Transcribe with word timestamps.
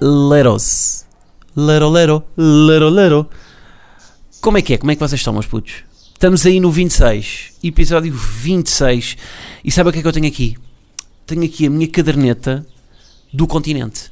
leros. 0.00 1.04
Lero, 1.56 1.88
lero, 1.88 2.24
lero, 2.36 2.88
lero. 2.88 3.26
Como 4.40 4.58
é 4.58 4.62
que 4.62 4.74
é? 4.74 4.78
Como 4.78 4.90
é 4.90 4.94
que 4.94 5.00
vocês 5.00 5.20
estão, 5.20 5.32
meus 5.32 5.46
putos? 5.46 5.84
Estamos 6.12 6.44
aí 6.46 6.60
no 6.60 6.70
26, 6.70 7.54
episódio 7.62 8.12
26. 8.12 9.16
E 9.64 9.70
sabe 9.70 9.90
o 9.90 9.92
que 9.92 9.98
é 9.98 10.02
que 10.02 10.08
eu 10.08 10.12
tenho 10.12 10.26
aqui? 10.26 10.56
Tenho 11.26 11.44
aqui 11.44 11.66
a 11.66 11.70
minha 11.70 11.88
caderneta 11.88 12.66
do 13.32 13.46
continente. 13.46 14.10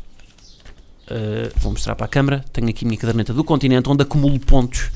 Uh, 1.08 1.52
vou 1.56 1.72
mostrar 1.72 1.94
para 1.94 2.06
a 2.06 2.08
câmara. 2.08 2.44
Tenho 2.52 2.68
aqui 2.68 2.84
a 2.84 2.88
minha 2.88 2.98
caderneta 2.98 3.32
do 3.32 3.44
continente, 3.44 3.88
onde 3.88 4.02
acumulo 4.02 4.38
pontos. 4.40 4.90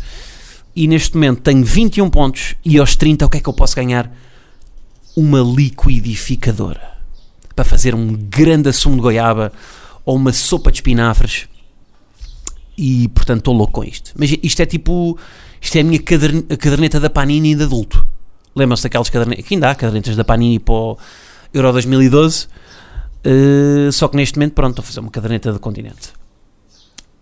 E 0.74 0.86
neste 0.86 1.14
momento 1.14 1.42
tenho 1.42 1.64
21 1.64 2.10
pontos. 2.10 2.54
E 2.64 2.78
aos 2.78 2.96
30, 2.96 3.26
o 3.26 3.28
que 3.28 3.38
é 3.38 3.40
que 3.40 3.48
eu 3.48 3.52
posso 3.52 3.76
ganhar? 3.76 4.12
Uma 5.16 5.40
liquidificadora 5.40 6.98
para 7.54 7.64
fazer 7.64 7.94
um 7.94 8.12
grande 8.14 8.68
assumo 8.68 8.96
de 8.96 9.02
goiaba 9.02 9.52
ou 10.10 10.16
uma 10.16 10.32
sopa 10.32 10.72
de 10.72 10.78
espinafres 10.78 11.46
e 12.76 13.06
portanto 13.14 13.38
estou 13.38 13.54
louco 13.54 13.74
com 13.74 13.84
isto. 13.84 14.10
Mas 14.16 14.36
isto 14.42 14.60
é 14.60 14.66
tipo, 14.66 15.16
isto 15.60 15.76
é 15.76 15.82
a 15.82 15.84
minha 15.84 16.00
a 16.00 16.56
caderneta 16.56 16.98
da 16.98 17.08
Panini 17.08 17.54
de 17.54 17.62
adulto. 17.62 18.04
Lembram-se 18.56 18.82
daquelas 18.82 19.08
cadernetas, 19.08 19.46
que 19.46 19.54
ainda 19.54 19.70
há 19.70 19.74
cadernetas 19.76 20.16
da 20.16 20.24
Panini 20.24 20.58
para 20.58 20.74
o 20.74 20.98
Euro 21.54 21.70
2012, 21.70 22.46
uh, 22.46 23.92
só 23.92 24.08
que 24.08 24.16
neste 24.16 24.36
momento 24.36 24.54
pronto, 24.54 24.70
estou 24.70 24.82
a 24.82 24.86
fazer 24.86 24.98
uma 24.98 25.12
caderneta 25.12 25.52
de 25.52 25.60
continente. 25.60 26.08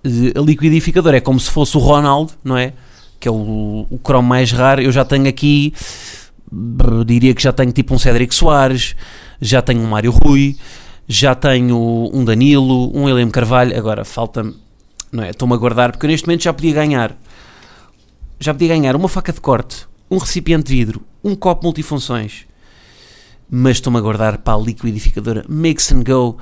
Uh, 0.03 0.41
a 0.41 0.43
liquidificadora 0.43 1.19
é 1.19 1.21
como 1.21 1.39
se 1.39 1.51
fosse 1.51 1.77
o 1.77 1.81
Ronaldo, 1.81 2.33
não 2.43 2.57
é? 2.57 2.73
Que 3.21 3.29
é 3.29 3.31
o, 3.31 3.87
o 3.91 3.99
cromo 3.99 4.27
mais 4.27 4.51
raro. 4.51 4.81
Eu 4.81 4.93
já 4.93 5.05
tenho 5.05 5.29
aqui, 5.29 5.75
diria 7.05 7.35
que 7.35 7.43
já 7.43 7.53
tenho 7.53 7.71
tipo 7.71 7.95
um 7.95 7.99
Cédric 7.99 8.35
Soares, 8.35 8.97
já 9.43 9.61
tenho 9.61 9.83
um 9.83 9.87
Mário 9.89 10.11
Rui, 10.11 10.57
já 11.09 11.35
tenho 11.35 12.11
um 12.13 12.23
Danilo, 12.23 12.95
um 12.95 13.09
Heleno 13.09 13.31
Carvalho, 13.31 13.77
agora 13.77 14.05
falta-me, 14.05 14.55
não 15.11 15.25
é? 15.25 15.31
Estou-me 15.31 15.55
a 15.55 15.57
guardar, 15.57 15.91
porque 15.91 16.07
neste 16.07 16.27
momento 16.27 16.43
já 16.43 16.53
podia 16.53 16.75
ganhar, 16.75 17.17
já 18.39 18.53
podia 18.53 18.69
ganhar 18.69 18.95
uma 18.95 19.09
faca 19.09 19.33
de 19.33 19.41
corte, 19.41 19.89
um 20.11 20.19
recipiente 20.19 20.65
de 20.65 20.77
vidro, 20.77 21.03
um 21.25 21.35
copo 21.35 21.65
multifunções, 21.65 22.45
mas 23.51 23.79
estou-me 23.79 23.99
a 23.99 24.03
guardar 24.03 24.37
para 24.39 24.53
a 24.53 24.59
liquidificadora 24.59 25.47
Mix 25.49 25.91
and 25.93 26.05
Go 26.05 26.37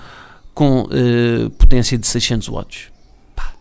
com 0.52 0.82
uh, 0.82 1.50
potência 1.50 1.96
de 1.96 2.04
600 2.04 2.48
watts. 2.48 2.88
Pá. 3.36 3.52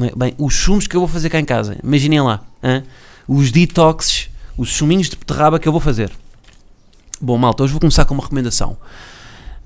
É? 0.00 0.12
Bem, 0.16 0.34
os 0.38 0.56
sumos 0.56 0.88
que 0.88 0.96
eu 0.96 1.00
vou 1.00 1.08
fazer 1.08 1.30
cá 1.30 1.38
em 1.38 1.44
casa, 1.44 1.78
imaginem 1.84 2.20
lá, 2.20 2.42
hein? 2.60 2.82
os 3.28 3.52
detoxes, 3.52 4.28
os 4.58 4.72
suminhos 4.72 5.08
de 5.08 5.16
beterraba 5.16 5.60
que 5.60 5.68
eu 5.68 5.72
vou 5.72 5.80
fazer. 5.80 6.10
Bom, 7.20 7.38
malta, 7.38 7.62
hoje 7.62 7.72
vou 7.72 7.80
começar 7.80 8.04
com 8.04 8.14
uma 8.14 8.24
recomendação. 8.24 8.76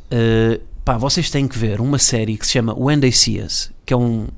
Uh, 0.06 0.60
pá, 0.84 0.96
vocês 0.96 1.30
têm 1.30 1.48
que 1.48 1.58
ver 1.58 1.80
uma 1.80 1.98
série 1.98 2.36
que 2.36 2.46
se 2.46 2.52
chama 2.52 2.74
When 2.78 3.00
They 3.00 3.12
See 3.12 3.40
Us, 3.40 3.70
que 3.84 3.92
é 3.92 3.96
um. 3.96 4.28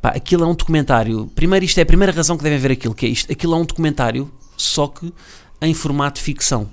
Pá, 0.00 0.10
aquilo 0.10 0.44
é 0.44 0.46
um 0.46 0.54
documentário. 0.54 1.26
Primeiro, 1.34 1.64
isto 1.64 1.78
é 1.78 1.82
a 1.82 1.86
primeira 1.86 2.12
razão 2.12 2.36
que 2.36 2.44
devem 2.44 2.58
ver 2.58 2.72
aquilo, 2.72 2.94
que 2.94 3.06
é 3.06 3.08
isto. 3.08 3.32
Aquilo 3.32 3.54
é 3.54 3.56
um 3.56 3.64
documentário, 3.64 4.30
só 4.56 4.86
que 4.86 5.12
em 5.60 5.74
formato 5.74 6.20
ficção. 6.20 6.68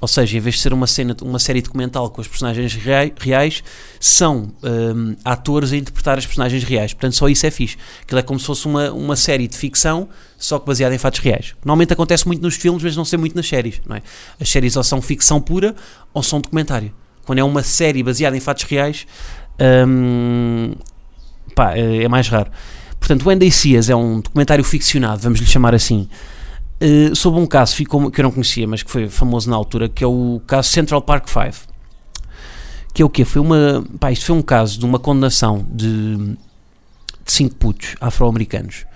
Ou 0.00 0.08
seja, 0.08 0.38
em 0.38 0.40
vez 0.40 0.54
de 0.54 0.62
ser 0.62 0.72
uma, 0.72 0.86
cena, 0.86 1.14
uma 1.20 1.38
série 1.38 1.60
documental 1.60 2.08
com 2.08 2.22
os 2.22 2.26
personagens 2.26 2.74
reais, 2.74 3.62
são 4.00 4.50
um, 4.62 5.14
atores 5.22 5.72
a 5.72 5.76
interpretar 5.76 6.16
as 6.16 6.24
personagens 6.24 6.64
reais. 6.64 6.94
Portanto, 6.94 7.12
só 7.12 7.28
isso 7.28 7.44
é 7.44 7.50
fixe. 7.50 7.76
Aquilo 8.02 8.18
é 8.18 8.22
como 8.22 8.40
se 8.40 8.46
fosse 8.46 8.64
uma, 8.66 8.90
uma 8.92 9.14
série 9.14 9.46
de 9.46 9.56
ficção, 9.58 10.08
só 10.38 10.58
que 10.58 10.66
baseada 10.66 10.94
em 10.94 10.98
fatos 10.98 11.20
reais. 11.20 11.54
Normalmente 11.62 11.92
acontece 11.92 12.26
muito 12.26 12.40
nos 12.40 12.54
filmes, 12.54 12.82
mas 12.82 12.96
não 12.96 13.04
sei 13.04 13.18
muito 13.18 13.36
nas 13.36 13.46
séries. 13.46 13.82
Não 13.86 13.96
é? 13.96 14.02
As 14.40 14.48
séries 14.48 14.74
ou 14.74 14.82
são 14.82 15.02
ficção 15.02 15.38
pura 15.38 15.76
ou 16.14 16.22
são 16.22 16.40
documentário. 16.40 16.94
Quando 17.30 17.38
é 17.38 17.44
uma 17.44 17.62
série 17.62 18.02
baseada 18.02 18.36
em 18.36 18.40
fatos 18.40 18.64
reais, 18.64 19.06
um, 19.86 20.72
pá, 21.54 21.76
é, 21.76 22.02
é 22.02 22.08
mais 22.08 22.26
raro. 22.26 22.50
Portanto, 22.98 23.24
o 23.24 23.30
Andy 23.30 23.48
Cias 23.52 23.88
é 23.88 23.94
um 23.94 24.18
documentário 24.18 24.64
ficcionado, 24.64 25.22
vamos 25.22 25.38
lhe 25.38 25.46
chamar 25.46 25.72
assim, 25.72 26.08
uh, 26.82 27.14
sobre 27.14 27.38
um 27.38 27.46
caso 27.46 27.76
ficou, 27.76 28.10
que 28.10 28.20
eu 28.20 28.24
não 28.24 28.32
conhecia, 28.32 28.66
mas 28.66 28.82
que 28.82 28.90
foi 28.90 29.08
famoso 29.08 29.48
na 29.48 29.54
altura, 29.54 29.88
que 29.88 30.02
é 30.02 30.06
o 30.08 30.42
caso 30.44 30.70
Central 30.70 31.02
Park 31.02 31.28
5. 31.28 31.72
Que 32.92 33.00
é 33.00 33.04
o 33.04 33.08
quê? 33.08 33.24
Foi 33.24 33.40
uma. 33.40 33.86
Pá, 34.00 34.10
isto 34.10 34.24
foi 34.24 34.34
um 34.34 34.42
caso 34.42 34.76
de 34.76 34.84
uma 34.84 34.98
condenação 34.98 35.64
de, 35.70 36.16
de 36.16 36.36
cinco 37.26 37.54
putos 37.54 37.94
afro-americanos 38.00 38.86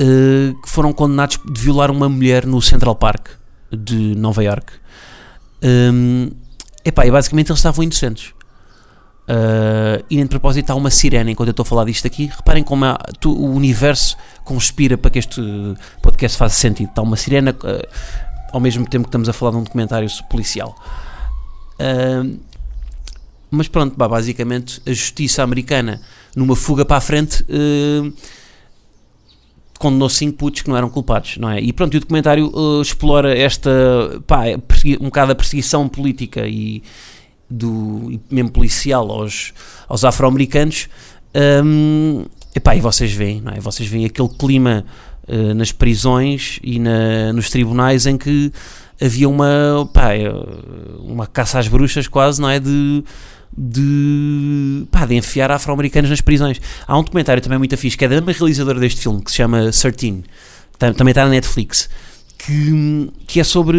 uh, 0.00 0.60
que 0.60 0.68
foram 0.68 0.92
condenados 0.92 1.38
de 1.48 1.60
violar 1.60 1.92
uma 1.92 2.08
mulher 2.08 2.44
no 2.46 2.60
Central 2.60 2.96
Park 2.96 3.28
de 3.70 4.16
Nova 4.16 4.42
York. 4.42 4.72
Um, 5.62 6.32
epá, 6.84 7.06
e 7.06 7.10
basicamente 7.10 7.50
eles 7.50 7.58
estavam 7.58 7.82
inocentes. 7.82 8.32
Uh, 9.28 10.02
e 10.10 10.16
nem 10.16 10.24
de 10.24 10.30
propósito 10.30 10.70
há 10.70 10.74
uma 10.74 10.90
sirene 10.90 11.30
enquanto 11.30 11.48
eu 11.48 11.52
estou 11.52 11.62
a 11.62 11.66
falar 11.66 11.84
disto 11.84 12.06
aqui. 12.06 12.26
Reparem 12.26 12.64
como 12.64 12.84
há, 12.84 12.98
tu, 13.20 13.30
o 13.32 13.54
universo 13.54 14.16
conspira 14.44 14.98
para 14.98 15.10
que 15.10 15.20
este 15.20 15.40
podcast 16.02 16.36
faça 16.36 16.56
sentido. 16.56 16.88
Está 16.88 17.02
uma 17.02 17.16
sirene 17.16 17.50
uh, 17.50 17.56
ao 18.52 18.60
mesmo 18.60 18.84
tempo 18.88 19.04
que 19.04 19.08
estamos 19.08 19.28
a 19.28 19.32
falar 19.32 19.52
de 19.52 19.58
um 19.58 19.62
documentário 19.62 20.08
policial. 20.28 20.74
Uh, 21.78 22.40
mas 23.50 23.68
pronto, 23.68 23.96
bah, 23.96 24.08
basicamente 24.08 24.82
a 24.86 24.90
justiça 24.90 25.42
americana, 25.42 26.00
numa 26.34 26.56
fuga 26.56 26.84
para 26.84 26.96
a 26.96 27.00
frente, 27.00 27.44
condenou 29.80 30.10
cinco 30.10 30.36
putos 30.36 30.60
que 30.60 30.68
não 30.68 30.76
eram 30.76 30.90
culpados, 30.90 31.38
não 31.38 31.48
é? 31.48 31.58
E 31.58 31.72
pronto, 31.72 31.94
e 31.94 31.96
o 31.96 32.00
documentário 32.00 32.52
explora 32.82 33.34
esta, 33.36 33.70
pá, 34.26 34.42
um 35.00 35.06
bocado 35.06 35.32
a 35.32 35.34
perseguição 35.34 35.88
política 35.88 36.46
e 36.46 36.82
do 37.48 38.20
mesmo 38.30 38.50
policial 38.50 39.10
aos, 39.10 39.54
aos 39.88 40.04
afro-americanos 40.04 40.86
um, 41.64 42.26
epá, 42.54 42.76
e 42.76 42.80
vocês 42.80 43.10
veem, 43.10 43.40
não 43.40 43.52
é? 43.52 43.58
vocês 43.58 43.88
veem 43.88 44.04
aquele 44.04 44.28
clima 44.28 44.84
uh, 45.26 45.54
nas 45.54 45.72
prisões 45.72 46.60
e 46.62 46.78
na, 46.78 47.32
nos 47.32 47.48
tribunais 47.48 48.04
em 48.04 48.18
que 48.18 48.52
havia 49.00 49.30
uma 49.30 49.88
pá, 49.94 50.14
eh, 50.14 50.30
uma 50.98 51.26
caça 51.26 51.58
às 51.58 51.66
bruxas 51.66 52.06
quase, 52.06 52.38
não 52.38 52.50
é? 52.50 52.60
De, 52.60 53.02
de, 53.56 54.86
pá, 54.90 55.06
de 55.06 55.14
enfiar 55.14 55.50
afro-americanos 55.50 56.10
nas 56.10 56.20
prisões. 56.20 56.60
Há 56.86 56.98
um 56.98 57.02
documentário 57.02 57.42
também 57.42 57.58
muito 57.58 57.76
fixe 57.76 57.96
que 57.96 58.04
é 58.04 58.08
da 58.08 58.20
mesma 58.20 58.32
realizadora 58.32 58.78
deste 58.78 59.00
filme 59.00 59.22
que 59.22 59.30
se 59.30 59.38
chama 59.38 59.70
13, 59.70 60.24
também 60.78 61.10
está 61.10 61.24
na 61.24 61.30
Netflix 61.30 61.88
que, 62.46 63.10
que 63.26 63.40
é 63.40 63.44
sobre. 63.44 63.78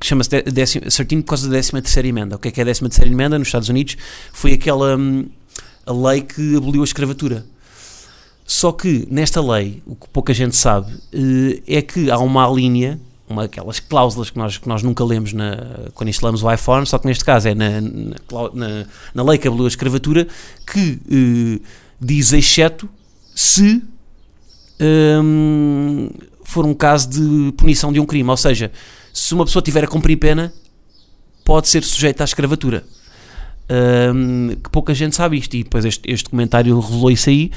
que 0.00 0.06
chama-se 0.06 0.42
13 0.42 0.80
por 0.80 1.22
causa 1.24 1.46
da 1.48 1.52
13 1.52 1.72
terceira 1.72 2.08
emenda. 2.08 2.36
O 2.36 2.38
que 2.38 2.48
é 2.48 2.50
que 2.50 2.60
é 2.60 2.62
a 2.62 2.66
13 2.66 2.80
terceira 2.80 3.10
emenda 3.10 3.38
nos 3.38 3.48
Estados 3.48 3.68
Unidos? 3.68 3.96
Foi 4.32 4.52
aquela 4.52 4.96
a 5.86 5.92
lei 5.92 6.22
que 6.22 6.56
aboliu 6.56 6.82
a 6.82 6.84
escravatura. 6.84 7.44
Só 8.46 8.72
que 8.72 9.06
nesta 9.10 9.40
lei, 9.40 9.82
o 9.86 9.94
que 9.94 10.08
pouca 10.10 10.34
gente 10.34 10.54
sabe, 10.54 10.92
eh, 11.12 11.78
é 11.78 11.82
que 11.82 12.10
há 12.10 12.18
uma 12.18 12.46
linha, 12.48 13.00
uma 13.34 13.42
daquelas 13.42 13.80
cláusulas 13.80 14.30
que 14.30 14.38
nós, 14.38 14.58
que 14.58 14.68
nós 14.68 14.82
nunca 14.82 15.04
lemos 15.04 15.32
na, 15.32 15.90
quando 15.94 16.08
instalamos 16.08 16.42
o 16.42 16.50
iPhone, 16.50 16.86
só 16.86 16.98
que 16.98 17.06
neste 17.06 17.24
caso 17.24 17.48
é 17.48 17.54
na, 17.54 17.80
na, 17.80 18.86
na 19.14 19.22
lei 19.22 19.38
que 19.38 19.46
aboliu 19.46 19.66
a 19.66 19.68
escravatura, 19.68 20.26
que 20.66 20.98
eh, 21.10 21.60
diz 22.00 22.32
exceto 22.32 22.88
se 23.34 23.82
hum, 24.80 26.08
for 26.44 26.64
um 26.64 26.74
caso 26.74 27.08
de 27.10 27.52
punição 27.52 27.92
de 27.92 28.00
um 28.00 28.06
crime. 28.06 28.28
Ou 28.28 28.36
seja, 28.36 28.70
se 29.12 29.34
uma 29.34 29.44
pessoa 29.44 29.62
tiver 29.62 29.84
a 29.84 29.86
cumprir 29.86 30.16
pena, 30.16 30.52
pode 31.44 31.68
ser 31.68 31.82
sujeita 31.82 32.24
à 32.24 32.26
escravatura. 32.26 32.84
Um, 33.68 34.56
que 34.62 34.68
pouca 34.70 34.94
gente 34.94 35.16
sabe 35.16 35.38
isto. 35.38 35.54
E 35.54 35.64
depois 35.64 35.84
este, 35.84 36.10
este 36.10 36.24
documentário 36.24 36.78
revelou 36.78 37.10
isso 37.10 37.30
aí. 37.30 37.50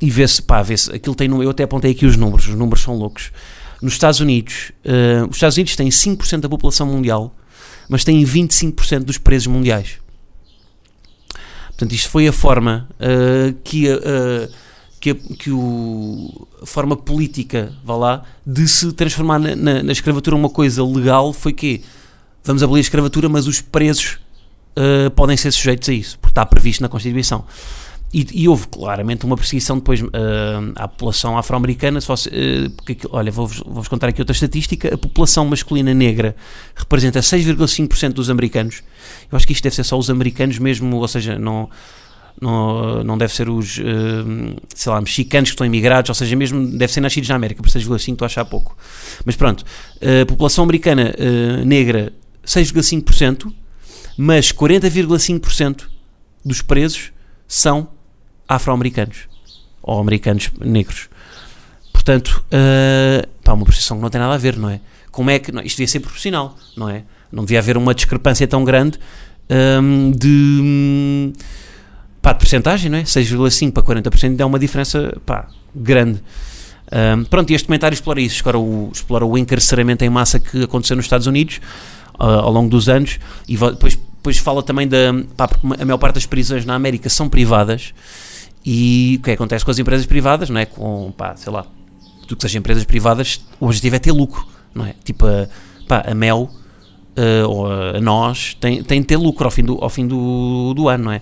E 0.00 0.10
vê-se, 0.10 0.42
pá, 0.42 0.62
vê-se. 0.62 0.94
Aquilo 0.94 1.14
tem. 1.14 1.28
Eu 1.30 1.50
até 1.50 1.64
apontei 1.64 1.90
aqui 1.90 2.04
os 2.04 2.16
números, 2.16 2.46
os 2.46 2.54
números 2.54 2.82
são 2.82 2.94
loucos. 2.94 3.32
Nos 3.80 3.94
Estados 3.94 4.20
Unidos, 4.20 4.72
uh, 4.84 5.28
os 5.28 5.36
Estados 5.36 5.56
Unidos 5.56 5.76
têm 5.76 5.88
5% 5.88 6.40
da 6.40 6.48
população 6.48 6.86
mundial, 6.86 7.34
mas 7.88 8.04
têm 8.04 8.24
25% 8.24 9.04
dos 9.04 9.18
presos 9.18 9.46
mundiais. 9.46 9.98
Portanto, 11.68 11.92
isto 11.92 12.08
foi 12.08 12.26
a 12.26 12.32
forma 12.32 12.88
uh, 13.00 13.52
que. 13.62 13.88
Uh, 13.88 14.66
que, 14.98 15.14
que 15.14 15.50
o, 15.50 16.48
a 16.60 16.66
forma 16.66 16.96
política, 16.96 17.72
vá 17.84 17.96
lá, 17.96 18.22
de 18.44 18.66
se 18.66 18.90
transformar 18.92 19.38
na, 19.38 19.54
na, 19.54 19.82
na 19.82 19.92
escravatura 19.92 20.34
uma 20.34 20.48
coisa 20.48 20.84
legal 20.84 21.32
foi 21.32 21.52
que 21.52 21.82
vamos 22.42 22.62
abolir 22.62 22.80
a 22.80 22.80
escravatura, 22.80 23.28
mas 23.28 23.46
os 23.46 23.60
presos 23.60 24.18
uh, 24.76 25.10
podem 25.12 25.36
ser 25.36 25.52
sujeitos 25.52 25.88
a 25.88 25.92
isso, 25.92 26.18
porque 26.18 26.32
está 26.32 26.44
previsto 26.44 26.80
na 26.80 26.88
Constituição. 26.88 27.44
E, 28.16 28.26
e 28.32 28.48
houve 28.48 28.66
claramente 28.68 29.26
uma 29.26 29.36
perseguição 29.36 29.76
depois 29.76 30.00
uh, 30.00 30.06
à 30.74 30.88
população 30.88 31.36
afro-americana. 31.36 31.98
Uh, 31.98 32.70
porque, 32.70 32.96
olha, 33.10 33.30
vou-vos 33.30 33.62
vou 33.66 33.84
contar 33.84 34.08
aqui 34.08 34.22
outra 34.22 34.32
estatística: 34.32 34.94
a 34.94 34.96
população 34.96 35.44
masculina 35.44 35.92
negra 35.92 36.34
representa 36.74 37.20
6,5% 37.20 38.14
dos 38.14 38.30
americanos. 38.30 38.82
Eu 39.30 39.36
acho 39.36 39.46
que 39.46 39.52
isto 39.52 39.62
deve 39.62 39.76
ser 39.76 39.84
só 39.84 39.98
os 39.98 40.08
americanos 40.08 40.58
mesmo, 40.58 40.96
ou 40.96 41.06
seja, 41.06 41.38
não 41.38 41.68
não, 42.40 43.04
não 43.04 43.18
deve 43.18 43.34
ser 43.34 43.50
os, 43.50 43.78
uh, 43.78 43.82
sei 44.74 44.92
lá, 44.92 44.98
mexicanos 45.00 45.50
que 45.50 45.54
estão 45.54 45.66
imigrados, 45.66 46.08
ou 46.08 46.14
seja, 46.14 46.34
mesmo 46.36 46.66
deve 46.78 46.92
ser 46.92 47.02
nascidos 47.02 47.28
na 47.28 47.34
América, 47.34 47.62
por 47.62 47.68
6,5 47.68 48.12
estou 48.12 48.24
a 48.24 48.26
achar 48.26 48.44
pouco. 48.46 48.76
Mas 49.26 49.36
pronto, 49.36 49.62
a 50.22 50.24
população 50.26 50.64
americana 50.64 51.14
negra 51.64 52.12
6,5%, 52.46 53.50
mas 54.18 54.52
40,5% 54.52 55.84
dos 56.44 56.60
presos 56.60 57.10
são 57.48 57.95
afro-americanos 58.48 59.28
ou 59.82 60.00
americanos 60.00 60.50
negros. 60.60 61.08
Portanto, 61.92 62.44
uh, 62.46 63.26
pá, 63.42 63.52
uma 63.52 63.64
percepção 63.64 63.96
que 63.96 64.02
não 64.02 64.10
tem 64.10 64.20
nada 64.20 64.34
a 64.34 64.38
ver, 64.38 64.56
não 64.56 64.68
é? 64.68 64.80
Como 65.10 65.30
é 65.30 65.38
que. 65.38 65.50
Não, 65.50 65.62
isto 65.62 65.76
devia 65.76 65.88
ser 65.88 66.00
proporcional, 66.00 66.56
não 66.76 66.88
é? 66.88 67.02
Não 67.32 67.44
devia 67.44 67.58
haver 67.58 67.76
uma 67.76 67.94
discrepância 67.94 68.46
tão 68.46 68.64
grande 68.64 68.98
um, 69.50 70.10
de. 70.10 71.32
pá, 72.20 72.32
de 72.32 72.38
porcentagem, 72.38 72.90
não 72.90 72.98
é? 72.98 73.02
6,5 73.02 73.72
para 73.72 73.82
40% 73.82 74.36
dá 74.36 74.46
uma 74.46 74.58
diferença, 74.58 75.16
pá, 75.24 75.48
grande. 75.74 76.22
Um, 76.92 77.24
pronto, 77.24 77.50
e 77.50 77.54
este 77.54 77.66
comentário 77.66 77.94
explora 77.94 78.20
isso, 78.20 78.36
explora 78.36 78.58
o, 78.58 78.90
explora 78.92 79.24
o 79.24 79.36
encarceramento 79.36 80.04
em 80.04 80.10
massa 80.10 80.38
que 80.38 80.62
aconteceu 80.62 80.96
nos 80.96 81.06
Estados 81.06 81.26
Unidos 81.26 81.60
uh, 82.20 82.22
ao 82.22 82.52
longo 82.52 82.68
dos 82.68 82.88
anos 82.88 83.18
e 83.48 83.56
depois, 83.56 83.96
depois 83.96 84.38
fala 84.38 84.62
também 84.62 84.86
da. 84.86 85.12
pá, 85.36 85.48
porque 85.48 85.66
a 85.82 85.84
maior 85.84 85.98
parte 85.98 86.16
das 86.16 86.26
prisões 86.26 86.64
na 86.64 86.74
América 86.74 87.08
são 87.08 87.28
privadas 87.28 87.92
e 88.66 89.18
o 89.20 89.22
que 89.22 89.30
acontece 89.30 89.64
com 89.64 89.70
as 89.70 89.78
empresas 89.78 90.06
privadas, 90.06 90.50
não 90.50 90.60
é? 90.60 90.66
Com, 90.66 91.12
pá, 91.16 91.36
sei 91.36 91.52
lá, 91.52 91.64
tudo 92.26 92.36
que 92.36 92.42
seja 92.42 92.58
empresas 92.58 92.82
privadas, 92.82 93.40
o 93.60 93.66
objetivo 93.66 93.94
é 93.94 93.98
ter 94.00 94.10
lucro, 94.10 94.44
não 94.74 94.84
é? 94.84 94.94
Tipo, 95.04 95.24
a, 95.24 95.46
pá, 95.86 96.04
a 96.04 96.12
Mel 96.12 96.50
uh, 97.16 97.48
ou 97.48 97.70
a, 97.70 98.00
nós 98.00 98.54
tem, 98.60 98.82
tem 98.82 99.00
de 99.00 99.06
ter 99.06 99.16
lucro 99.16 99.44
ao 99.44 99.52
fim, 99.52 99.62
do, 99.62 99.78
ao 99.80 99.88
fim 99.88 100.04
do, 100.04 100.74
do 100.74 100.88
ano, 100.88 101.04
não 101.04 101.12
é? 101.12 101.20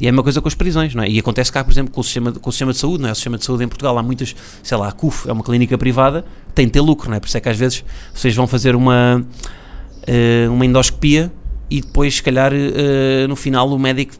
E 0.00 0.06
é 0.06 0.08
a 0.08 0.12
mesma 0.12 0.24
coisa 0.24 0.40
com 0.40 0.48
as 0.48 0.54
prisões, 0.54 0.92
não 0.92 1.04
é? 1.04 1.08
E 1.08 1.16
acontece 1.20 1.52
cá, 1.52 1.62
por 1.62 1.70
exemplo, 1.70 1.92
com 1.92 2.00
o 2.00 2.04
sistema, 2.04 2.32
com 2.32 2.48
o 2.48 2.52
sistema 2.52 2.72
de 2.72 2.78
saúde, 2.78 3.02
não 3.02 3.08
é? 3.08 3.12
O 3.12 3.14
sistema 3.14 3.38
de 3.38 3.44
saúde 3.44 3.62
em 3.62 3.68
Portugal, 3.68 3.96
há 3.96 4.02
muitas, 4.02 4.34
sei 4.60 4.76
lá, 4.76 4.88
a 4.88 4.92
CUF 4.92 5.28
é 5.28 5.32
uma 5.32 5.44
clínica 5.44 5.78
privada, 5.78 6.24
tem 6.54 6.66
de 6.66 6.72
ter 6.72 6.80
lucro, 6.80 7.08
não 7.08 7.16
é? 7.16 7.20
Por 7.20 7.28
isso 7.28 7.36
é 7.36 7.40
que 7.40 7.48
às 7.48 7.56
vezes 7.56 7.84
vocês 8.12 8.34
vão 8.34 8.48
fazer 8.48 8.74
uma, 8.74 9.22
uh, 9.22 10.52
uma 10.52 10.66
endoscopia 10.66 11.30
e 11.70 11.82
depois, 11.82 12.16
se 12.16 12.22
calhar, 12.22 12.52
uh, 12.52 13.28
no 13.28 13.36
final 13.36 13.68
o 13.68 13.78
médico 13.78 14.14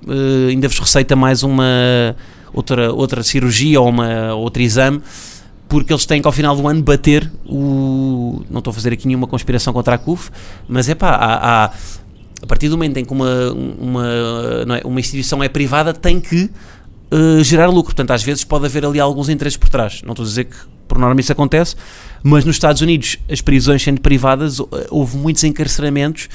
ainda 0.49 0.69
vos 0.69 0.79
receita 0.79 1.17
mais 1.17 1.43
uma 1.43 2.15
outra, 2.53 2.93
outra 2.93 3.23
cirurgia 3.23 3.81
ou 3.81 3.89
uma, 3.89 4.35
outro 4.35 4.63
exame, 4.63 5.01
porque 5.69 5.93
eles 5.93 6.05
têm 6.05 6.21
que 6.21 6.27
ao 6.27 6.33
final 6.33 6.57
do 6.57 6.67
ano 6.67 6.83
bater 6.83 7.31
o. 7.47 8.43
Não 8.51 8.59
estou 8.59 8.73
a 8.73 8.75
fazer 8.75 8.93
aqui 8.93 9.07
nenhuma 9.07 9.27
conspiração 9.27 9.73
contra 9.73 9.95
a 9.95 9.99
CUF, 9.99 10.31
mas 10.69 10.89
é 10.89 10.95
pá, 10.95 11.11
há, 11.11 11.65
há, 11.65 11.71
a 12.43 12.47
partir 12.47 12.69
do 12.69 12.77
momento 12.77 12.97
em 12.97 13.05
que 13.05 13.13
uma, 13.13 13.53
uma, 13.79 14.07
é, 14.79 14.87
uma 14.87 14.99
instituição 14.99 15.43
é 15.43 15.49
privada, 15.49 15.95
tem 15.95 16.19
que 16.21 16.51
uh, 17.13 17.43
gerar 17.45 17.69
lucro. 17.69 17.95
Portanto, 17.95 18.11
às 18.11 18.23
vezes 18.23 18.43
pode 18.43 18.67
haver 18.67 18.85
ali 18.85 18.99
alguns 18.99 19.29
interesses 19.29 19.57
por 19.57 19.69
trás. 19.69 20.03
Não 20.03 20.13
estou 20.13 20.25
a 20.25 20.29
dizer 20.29 20.45
que 20.45 20.57
por 20.89 20.99
norma 20.99 21.21
isso 21.21 21.31
acontece, 21.31 21.77
mas 22.21 22.45
nos 22.45 22.57
Estados 22.57 22.83
Unidos, 22.83 23.19
as 23.31 23.41
prisões 23.41 23.81
sendo 23.81 24.01
privadas, 24.01 24.61
houve 24.91 25.17
muitos 25.17 25.45
encarceramentos 25.45 26.29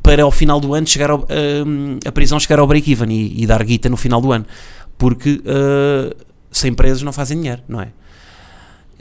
para 0.00 0.22
ao 0.22 0.30
final 0.30 0.60
do 0.60 0.72
ano 0.72 0.86
chegar 0.86 1.10
ao, 1.10 1.18
uh, 1.18 1.26
a 2.06 2.12
prisão 2.12 2.38
chegar 2.38 2.60
ao 2.60 2.66
break-even 2.66 3.10
e, 3.10 3.42
e 3.42 3.46
dar 3.46 3.62
guita 3.64 3.88
no 3.88 3.96
final 3.96 4.20
do 4.20 4.30
ano 4.30 4.46
porque 4.98 5.40
uh, 5.44 6.14
sem 6.50 6.74
presos 6.74 7.02
não 7.02 7.12
fazem 7.12 7.38
dinheiro, 7.38 7.62
não 7.68 7.80
é? 7.80 7.88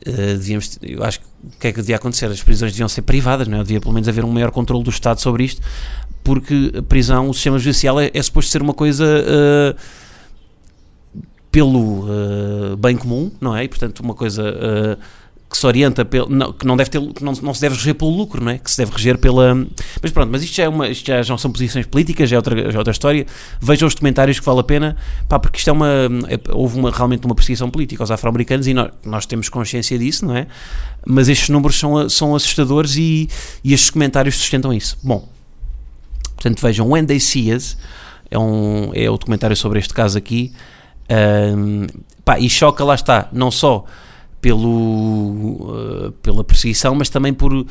Uh, 0.07 0.37
devíamos, 0.37 0.77
eu 0.81 1.03
acho 1.03 1.19
que 1.19 1.25
o 1.25 1.59
que 1.59 1.67
é 1.67 1.71
que 1.71 1.81
devia 1.81 1.95
acontecer? 1.95 2.27
As 2.27 2.41
prisões 2.41 2.71
deviam 2.71 2.87
ser 2.87 3.01
privadas, 3.01 3.47
não 3.47 3.57
é? 3.57 3.63
Devia 3.63 3.81
pelo 3.81 3.93
menos 3.93 4.07
haver 4.07 4.23
um 4.23 4.31
maior 4.31 4.51
controle 4.51 4.83
do 4.83 4.89
Estado 4.89 5.19
sobre 5.19 5.43
isto, 5.43 5.61
porque 6.23 6.71
a 6.77 6.81
prisão, 6.81 7.29
o 7.29 7.33
sistema 7.33 7.57
judicial 7.57 7.99
é, 7.99 8.11
é 8.13 8.21
suposto 8.21 8.51
ser 8.51 8.61
uma 8.61 8.73
coisa 8.73 9.05
uh, 9.05 9.75
pelo 11.51 12.05
uh, 12.05 12.77
bem 12.77 12.95
comum, 12.95 13.31
não 13.41 13.55
é? 13.55 13.63
E 13.63 13.67
portanto, 13.67 13.99
uma 14.01 14.13
coisa 14.13 14.97
que 15.49 15.57
se 15.57 15.65
orienta 15.65 16.03
pelo, 16.03 16.29
não, 16.29 16.51
que 16.51 16.65
não 16.65 16.75
deve 16.75 16.89
ter 16.89 16.99
que 16.99 17.23
não, 17.23 17.31
não 17.31 17.53
se 17.53 17.61
deve 17.61 17.75
reger 17.75 17.95
pelo 17.95 18.11
lucro, 18.11 18.43
não 18.43 18.51
é? 18.51 18.57
Que 18.57 18.69
se 18.69 18.77
deve 18.77 18.91
reger 18.91 19.17
pela 19.17 19.55
mas 20.01 20.11
pronto, 20.11 20.29
mas 20.29 20.43
isto 20.43 20.55
já 20.55 20.63
é 20.63 20.69
uma 20.69 20.89
isto 20.89 21.07
já, 21.07 21.21
não 21.29 21.37
são 21.37 21.51
posições 21.51 21.85
políticas, 21.85 22.29
já 22.29 22.35
é 22.35 22.39
outra, 22.39 22.71
já 22.71 22.75
é 22.75 22.77
outra 22.77 22.91
história. 22.91 23.25
Vejam 23.61 23.87
os 23.87 23.95
documentários 23.95 24.39
que 24.39 24.45
vale 24.45 24.59
a 24.59 24.63
pena, 24.63 24.97
pá, 25.29 25.39
porque 25.39 25.57
isto 25.57 25.69
é 25.69 25.73
uma 25.73 25.87
é, 26.27 26.39
houve 26.51 26.77
uma, 26.77 26.91
realmente 26.91 27.25
uma 27.25 27.33
perseguição 27.33 27.69
política 27.69 28.03
aos 28.03 28.11
afro-americanos 28.11 28.67
e 28.67 28.73
nós, 28.73 28.91
nós 29.05 29.25
temos 29.25 29.47
consciência 29.47 29.97
disso, 29.97 30.25
não 30.25 30.35
é? 30.35 30.47
Mas 31.05 31.29
estes 31.29 31.49
números 31.49 31.79
são, 31.79 32.09
são 32.09 32.35
assustadores 32.35 32.97
e, 32.97 33.29
e 33.63 33.73
estes 33.73 33.89
comentários 33.89 34.35
sustentam 34.35 34.73
isso. 34.73 34.97
Bom, 35.01 35.29
portanto 36.35 36.61
vejam 36.61 36.89
When 36.89 37.05
They 37.05 37.19
See 37.21 37.53
Us 37.53 37.77
é, 38.29 38.37
um, 38.37 38.91
é 38.93 39.09
o 39.09 39.17
documentário 39.17 39.55
sobre 39.55 39.79
este 39.79 39.93
caso 39.93 40.17
aqui 40.17 40.51
um, 41.09 41.87
pá, 42.25 42.37
e 42.39 42.49
choca, 42.49 42.83
lá 42.83 42.95
está, 42.95 43.29
não 43.31 43.49
só 43.49 43.85
pelo, 44.41 46.07
uh, 46.09 46.11
pela 46.21 46.43
perseguição, 46.43 46.95
mas 46.95 47.09
também 47.09 47.33
por 47.33 47.65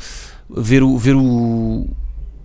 ver 0.49 0.83
o, 0.83 0.97
ver 0.97 1.15
o, 1.15 1.87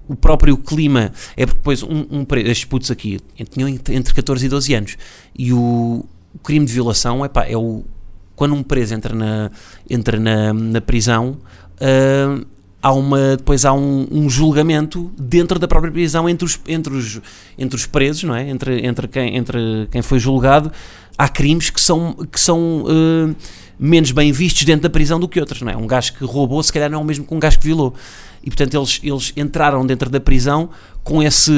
o 0.09 0.17
próprio 0.17 0.57
clima. 0.57 1.13
É 1.37 1.47
porque 1.47 1.59
depois 1.59 1.83
um, 1.83 2.07
um 2.11 2.27
estes 2.37 2.65
putos 2.65 2.91
aqui 2.91 3.21
tinham 3.51 3.69
entre 3.69 4.15
14 4.15 4.47
e 4.47 4.49
12 4.49 4.75
anos 4.75 4.97
e 5.37 5.53
o, 5.53 6.05
o 6.35 6.39
crime 6.43 6.67
de 6.67 6.73
violação 6.73 7.25
epá, 7.25 7.47
é 7.47 7.57
o 7.57 7.85
quando 8.35 8.55
um 8.55 8.63
preso 8.63 8.95
entra 8.95 9.15
na, 9.15 9.51
entra 9.89 10.19
na, 10.19 10.53
na 10.53 10.81
prisão. 10.81 11.37
Uh, 11.75 12.45
há 12.83 12.93
uma, 12.93 13.37
depois 13.37 13.65
há 13.65 13.73
um, 13.73 14.09
um, 14.11 14.29
julgamento 14.29 15.13
dentro 15.17 15.59
da 15.59 15.69
própria 15.69 15.93
prisão 15.93 16.29
entre 16.29 16.45
os, 16.45 16.61
entre 16.67 16.93
os, 16.93 17.21
entre 17.57 17.77
os 17.77 17.87
presos, 17.87 18.25
não 18.25 18.35
é? 18.35 18.49
entre, 18.49 18.85
entre, 18.85 19.07
quem, 19.07 19.37
entre 19.37 19.87
quem 19.91 20.03
foi 20.03 20.19
julgado. 20.19 20.73
Há 21.17 21.29
crimes 21.29 21.71
que 21.71 21.81
são, 21.81 22.15
que 22.15 22.41
são 22.41 22.83
uh, 22.83 23.37
menos 23.83 24.13
bem 24.13 24.31
vistos 24.31 24.65
dentro 24.65 24.85
da 24.85 24.91
prisão 24.91 25.19
do 25.19 25.27
que 25.27 25.41
outros, 25.41 25.61
não 25.61 25.73
é? 25.73 25.77
Um 25.77 25.89
gajo 25.89 26.13
que 26.13 26.25
roubou, 26.25 26.63
se 26.63 26.73
calhar 26.73 26.89
não 26.89 27.01
é 27.01 27.03
o 27.03 27.05
mesmo 27.05 27.27
que 27.27 27.35
um 27.35 27.41
gajo 27.41 27.59
que 27.59 27.65
violou. 27.65 27.93
E 28.41 28.49
portanto 28.49 28.77
eles, 28.77 29.01
eles 29.03 29.33
entraram 29.37 29.85
dentro 29.85 30.09
da 30.09 30.21
prisão 30.21 30.71
com 31.03 31.21
esse, 31.21 31.53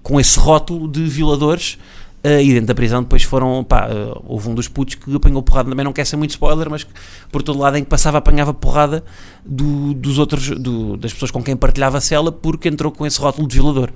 com 0.00 0.20
esse 0.20 0.38
rótulo 0.38 0.86
de 0.86 1.02
violadores. 1.04 1.76
Uh, 2.24 2.40
e 2.40 2.54
dentro 2.54 2.68
da 2.68 2.74
prisão 2.74 3.02
depois 3.02 3.22
foram, 3.22 3.62
pá, 3.64 3.86
uh, 3.88 4.22
houve 4.26 4.48
um 4.48 4.54
dos 4.54 4.66
putos 4.66 4.94
que 4.94 5.14
apanhou 5.14 5.42
porrada, 5.42 5.68
também 5.68 5.84
não 5.84 5.92
quer 5.92 6.06
ser 6.06 6.16
muito 6.16 6.30
spoiler, 6.30 6.70
mas 6.70 6.86
por 7.30 7.42
todo 7.42 7.58
lado 7.58 7.76
em 7.76 7.84
que 7.84 7.90
passava 7.90 8.16
apanhava 8.16 8.54
porrada 8.54 9.04
do, 9.44 9.92
dos 9.92 10.18
outros, 10.18 10.48
do, 10.48 10.96
das 10.96 11.12
pessoas 11.12 11.30
com 11.30 11.42
quem 11.42 11.54
partilhava 11.54 11.98
a 11.98 12.00
cela, 12.00 12.32
porque 12.32 12.68
entrou 12.68 12.90
com 12.90 13.04
esse 13.04 13.20
rótulo 13.20 13.46
de 13.46 13.56
violador. 13.56 13.90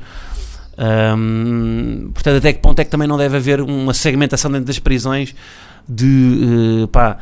Um, 0.79 2.11
portanto, 2.13 2.37
até 2.37 2.53
que 2.53 2.61
ponto 2.61 2.79
é 2.81 2.85
que 2.85 2.91
também 2.91 3.09
não 3.09 3.17
deve 3.17 3.37
haver 3.37 3.61
uma 3.63 3.95
segmentação 3.95 4.51
dentro 4.51 4.67
das 4.67 4.79
prisões 4.79 5.35
de 5.89 6.83
uh, 6.85 6.89
pá, 6.89 7.19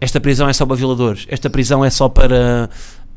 esta 0.00 0.20
prisão 0.20 0.48
é 0.48 0.52
só 0.52 0.66
para 0.66 0.76
violadores, 0.76 1.26
esta 1.28 1.48
prisão 1.48 1.84
é 1.84 1.90
só 1.90 2.08
para 2.08 2.68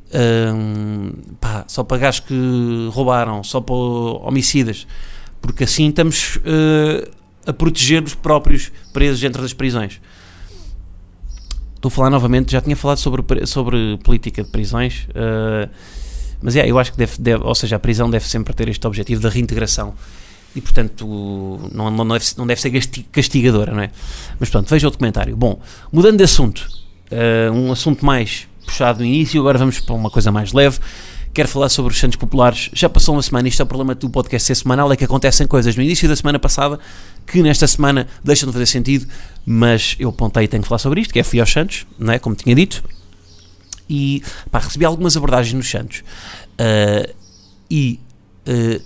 uh, 0.07 1.35
pá, 1.39 1.65
só 1.67 1.83
para 1.83 1.97
gajos 1.97 2.19
que 2.21 2.89
roubaram, 2.91 3.43
só 3.43 3.59
para 3.61 3.75
homicidas, 3.75 4.85
porque 5.41 5.63
assim 5.63 5.89
estamos 5.89 6.37
uh, 6.37 7.09
a 7.45 7.53
proteger 7.53 8.03
os 8.03 8.13
próprios 8.13 8.71
presos 8.93 9.19
dentro 9.19 9.41
das 9.41 9.53
prisões. 9.53 9.99
Estou 11.75 11.89
a 11.89 11.91
falar 11.91 12.09
novamente, 12.11 12.51
já 12.51 12.61
tinha 12.61 12.75
falado 12.75 12.99
sobre, 12.99 13.45
sobre 13.47 13.97
política 14.03 14.43
de 14.43 14.51
prisões, 14.51 15.07
uh, 15.09 15.69
mas 16.41 16.53
yeah, 16.53 16.69
eu 16.69 16.77
acho 16.77 16.91
que 16.91 16.97
deve, 16.97 17.13
deve, 17.19 17.43
ou 17.43 17.55
seja, 17.55 17.75
a 17.75 17.79
prisão 17.79 18.09
deve 18.09 18.27
sempre 18.27 18.53
ter 18.53 18.69
este 18.69 18.85
objetivo 18.85 19.21
da 19.21 19.29
reintegração 19.29 19.95
e 20.55 20.61
portanto 20.61 21.69
não, 21.73 21.89
não, 21.89 22.07
deve, 22.07 22.25
não 22.37 22.47
deve 22.47 22.61
ser 22.61 22.71
castigadora, 23.11 23.73
não 23.73 23.81
é? 23.81 23.91
Mas 24.39 24.49
pronto, 24.49 24.69
veja 24.69 24.87
o 24.87 24.91
documentário. 24.91 25.35
Bom, 25.35 25.59
mudando 25.91 26.17
de 26.17 26.23
assunto, 26.23 26.67
uh, 27.11 27.53
um 27.53 27.71
assunto 27.71 28.05
mais 28.05 28.47
puxado 28.65 28.99
no 28.99 29.05
início, 29.05 29.39
agora 29.39 29.57
vamos 29.57 29.79
para 29.79 29.95
uma 29.95 30.09
coisa 30.09 30.31
mais 30.31 30.53
leve. 30.53 30.79
Quero 31.33 31.47
falar 31.47 31.69
sobre 31.69 31.93
os 31.93 31.99
Santos 31.99 32.17
Populares. 32.17 32.69
Já 32.73 32.89
passou 32.89 33.15
uma 33.15 33.21
semana, 33.21 33.47
isto 33.47 33.61
é 33.61 33.63
o 33.63 33.65
problema 33.65 33.95
do 33.95 34.09
podcast 34.09 34.45
ser 34.45 34.55
semanal, 34.55 34.91
é 34.91 34.97
que 34.97 35.05
acontecem 35.05 35.47
coisas 35.47 35.75
no 35.75 35.81
início 35.81 36.07
da 36.09 36.15
semana 36.15 36.37
passada 36.37 36.77
que 37.25 37.41
nesta 37.41 37.65
semana 37.67 38.07
deixam 38.21 38.47
de 38.47 38.53
fazer 38.53 38.65
sentido, 38.65 39.07
mas 39.45 39.95
eu 39.97 40.09
apontei 40.09 40.43
e 40.43 40.47
tenho 40.47 40.61
que 40.61 40.67
falar 40.67 40.79
sobre 40.79 40.99
isto, 40.99 41.13
que 41.13 41.19
é 41.19 41.23
fui 41.23 41.39
aos 41.39 41.49
Santos, 41.49 41.85
não 41.97 42.11
é? 42.11 42.19
Como 42.19 42.35
tinha 42.35 42.53
dito, 42.53 42.83
e 43.89 44.23
pá, 44.49 44.59
recebi 44.59 44.85
algumas 44.85 45.15
abordagens 45.15 45.53
nos 45.53 45.69
Santos. 45.69 46.03
Uh, 46.53 47.13
e 47.69 47.99
uh, 48.47 48.81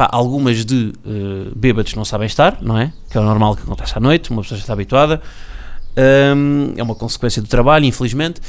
Pá, 0.00 0.08
algumas 0.12 0.64
de 0.64 0.94
uh, 1.04 1.54
bêbados 1.54 1.94
não 1.94 2.06
sabem 2.06 2.24
estar, 2.24 2.56
não 2.62 2.78
é? 2.78 2.90
Que 3.10 3.18
é 3.18 3.20
o 3.20 3.22
normal 3.22 3.54
que 3.54 3.64
acontece 3.64 3.92
à 3.98 4.00
noite, 4.00 4.30
uma 4.30 4.40
pessoa 4.40 4.56
já 4.56 4.62
está 4.62 4.72
habituada. 4.72 5.20
Um, 6.34 6.72
é 6.74 6.82
uma 6.82 6.94
consequência 6.94 7.42
do 7.42 7.46
trabalho, 7.46 7.84
infelizmente. 7.84 8.40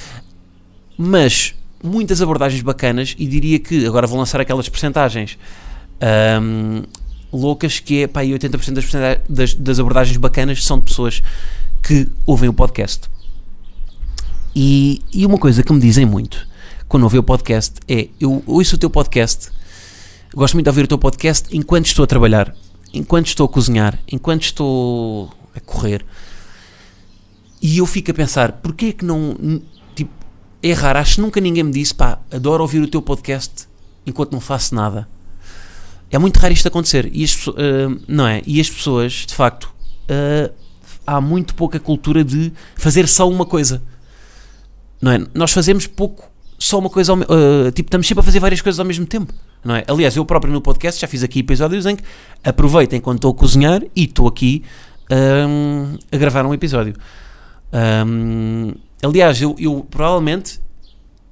Mas 0.98 1.54
muitas 1.84 2.22
abordagens 2.22 2.62
bacanas, 2.62 3.18
e 3.20 3.28
diria 3.28 3.60
que 3.60 3.86
agora 3.86 4.08
vou 4.08 4.18
lançar 4.18 4.40
aquelas 4.40 4.70
percentagens. 4.70 5.38
Um, 6.42 6.84
loucas 7.34 7.82
que 7.82 8.04
é, 8.04 8.08
pá, 8.08 8.24
e 8.24 8.32
80% 8.32 8.72
das, 8.72 9.20
das, 9.28 9.54
das 9.54 9.78
abordagens 9.78 10.16
bacanas 10.16 10.64
são 10.64 10.80
de 10.80 10.86
pessoas 10.86 11.22
que 11.84 12.08
ouvem 12.26 12.48
o 12.48 12.54
podcast. 12.54 13.10
E, 14.56 15.02
e 15.12 15.26
uma 15.26 15.38
coisa 15.38 15.62
que 15.64 15.74
me 15.74 15.82
dizem 15.82 16.06
muito 16.06 16.48
quando 16.88 17.04
ouvem 17.04 17.20
o 17.20 17.24
podcast 17.24 17.74
é: 17.90 18.08
eu 18.22 18.42
ouço 18.48 18.78
o 18.78 18.80
teu 18.80 18.90
podcast, 18.90 19.52
gosto 20.34 20.54
muito 20.54 20.66
de 20.66 20.70
ouvir 20.70 20.84
o 20.84 20.88
teu 20.88 20.98
podcast 20.98 21.48
enquanto 21.56 21.88
estou 21.88 22.04
a 22.04 22.08
trabalhar, 22.08 22.56
enquanto 22.94 23.28
estou 23.28 23.46
a 23.46 23.50
cozinhar, 23.50 23.98
enquanto 24.12 24.44
estou 24.44 25.32
a 25.56 25.60
correr. 25.60 26.06
E 27.62 27.78
eu 27.78 27.86
fico 27.86 28.12
a 28.12 28.14
pensar: 28.14 28.54
porquê 28.54 28.88
é 28.88 28.94
que 28.94 29.06
não. 29.06 29.62
Tipo, 29.96 30.12
é 30.64 30.74
raro, 30.74 31.00
acho 31.00 31.16
que 31.16 31.22
nunca 31.22 31.42
ninguém 31.42 31.64
me 31.64 31.72
disse, 31.72 31.94
pá, 31.94 32.20
adoro 32.32 32.64
ouvir 32.64 32.82
o 32.82 32.88
teu 32.88 33.02
podcast 33.02 33.68
enquanto 34.06 34.32
não 34.32 34.40
faço 34.40 34.74
nada. 34.74 35.08
É 36.10 36.18
muito 36.18 36.38
raro 36.38 36.54
isto 36.54 36.68
acontecer. 36.68 37.10
E 37.14 37.24
as, 37.24 37.48
uh, 37.48 37.54
não 38.08 38.28
é? 38.28 38.42
E 38.46 38.60
as 38.60 38.70
pessoas, 38.70 39.14
de 39.26 39.34
facto, 39.34 39.66
uh, 39.66 40.54
há 41.06 41.22
muito 41.22 41.56
pouca 41.56 41.80
cultura 41.80 42.24
de 42.24 42.52
fazer 42.76 43.08
só 43.08 43.30
uma 43.30 43.46
coisa. 43.46 43.82
Não 45.02 45.12
é? 45.12 45.26
Nós 45.34 45.52
fazemos 45.52 45.88
pouco, 45.88 46.30
só 46.72 46.80
uma 46.80 46.90
coisa, 46.90 47.12
ao, 47.12 47.18
uh, 47.20 47.72
tipo, 47.74 47.88
estamos 47.88 48.08
sempre 48.08 48.22
a 48.22 48.24
fazer 48.24 48.40
várias 48.40 48.62
coisas 48.62 48.80
ao 48.80 48.86
mesmo 48.86 49.06
tempo. 49.06 49.34
Não 49.64 49.76
é? 49.76 49.84
Aliás, 49.88 50.16
eu 50.16 50.26
próprio 50.26 50.54
no 50.54 50.62
podcast 50.62 51.00
já 51.00 51.08
fiz 51.08 51.22
aqui 51.22 51.40
episódios 51.40 51.86
em 51.86 51.98
que 51.98 52.04
aproveito 52.44 52.94
enquanto 52.94 53.18
estou 53.18 53.32
a 53.32 53.36
cozinhar 53.36 53.84
e 53.94 54.06
estou 54.06 54.26
aqui 54.28 54.64
um, 55.12 55.98
a 56.10 56.18
gravar 56.18 56.46
um 56.46 56.54
episódio. 56.54 56.96
Um, 57.74 58.74
aliás, 59.04 59.42
eu, 59.42 59.54
eu 59.60 59.86
provavelmente 59.90 60.62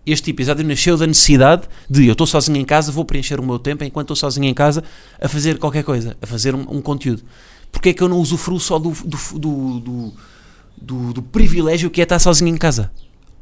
este 0.06 0.32
episódio 0.32 0.66
nasceu 0.66 0.98
da 0.98 1.08
necessidade 1.08 1.64
de 1.90 2.08
eu 2.08 2.12
estou 2.12 2.28
sozinho 2.28 2.58
em 2.58 2.66
casa, 2.66 2.92
vou 2.92 3.06
preencher 3.06 3.40
o 3.40 3.44
meu 3.46 3.60
tempo 3.60 3.84
enquanto 3.84 4.14
estou 4.14 4.16
sozinho 4.16 4.46
em 4.46 4.54
casa 4.54 4.84
a 5.22 5.28
fazer 5.30 5.58
qualquer 5.58 5.84
coisa, 5.84 6.18
a 6.22 6.28
fazer 6.28 6.54
um, 6.54 6.66
um 6.70 6.82
conteúdo. 6.82 7.24
Porque 7.72 7.90
é 7.90 7.94
que 7.94 8.04
eu 8.04 8.10
não 8.10 8.18
usufruo 8.18 8.60
só 8.60 8.78
do, 8.78 8.92
do, 8.92 9.40
do, 9.40 10.14
do, 10.82 11.14
do 11.14 11.22
privilégio 11.22 11.90
que 11.90 12.02
é 12.02 12.04
estar 12.04 12.20
sozinho 12.20 12.50
em 12.54 12.58
casa? 12.58 12.92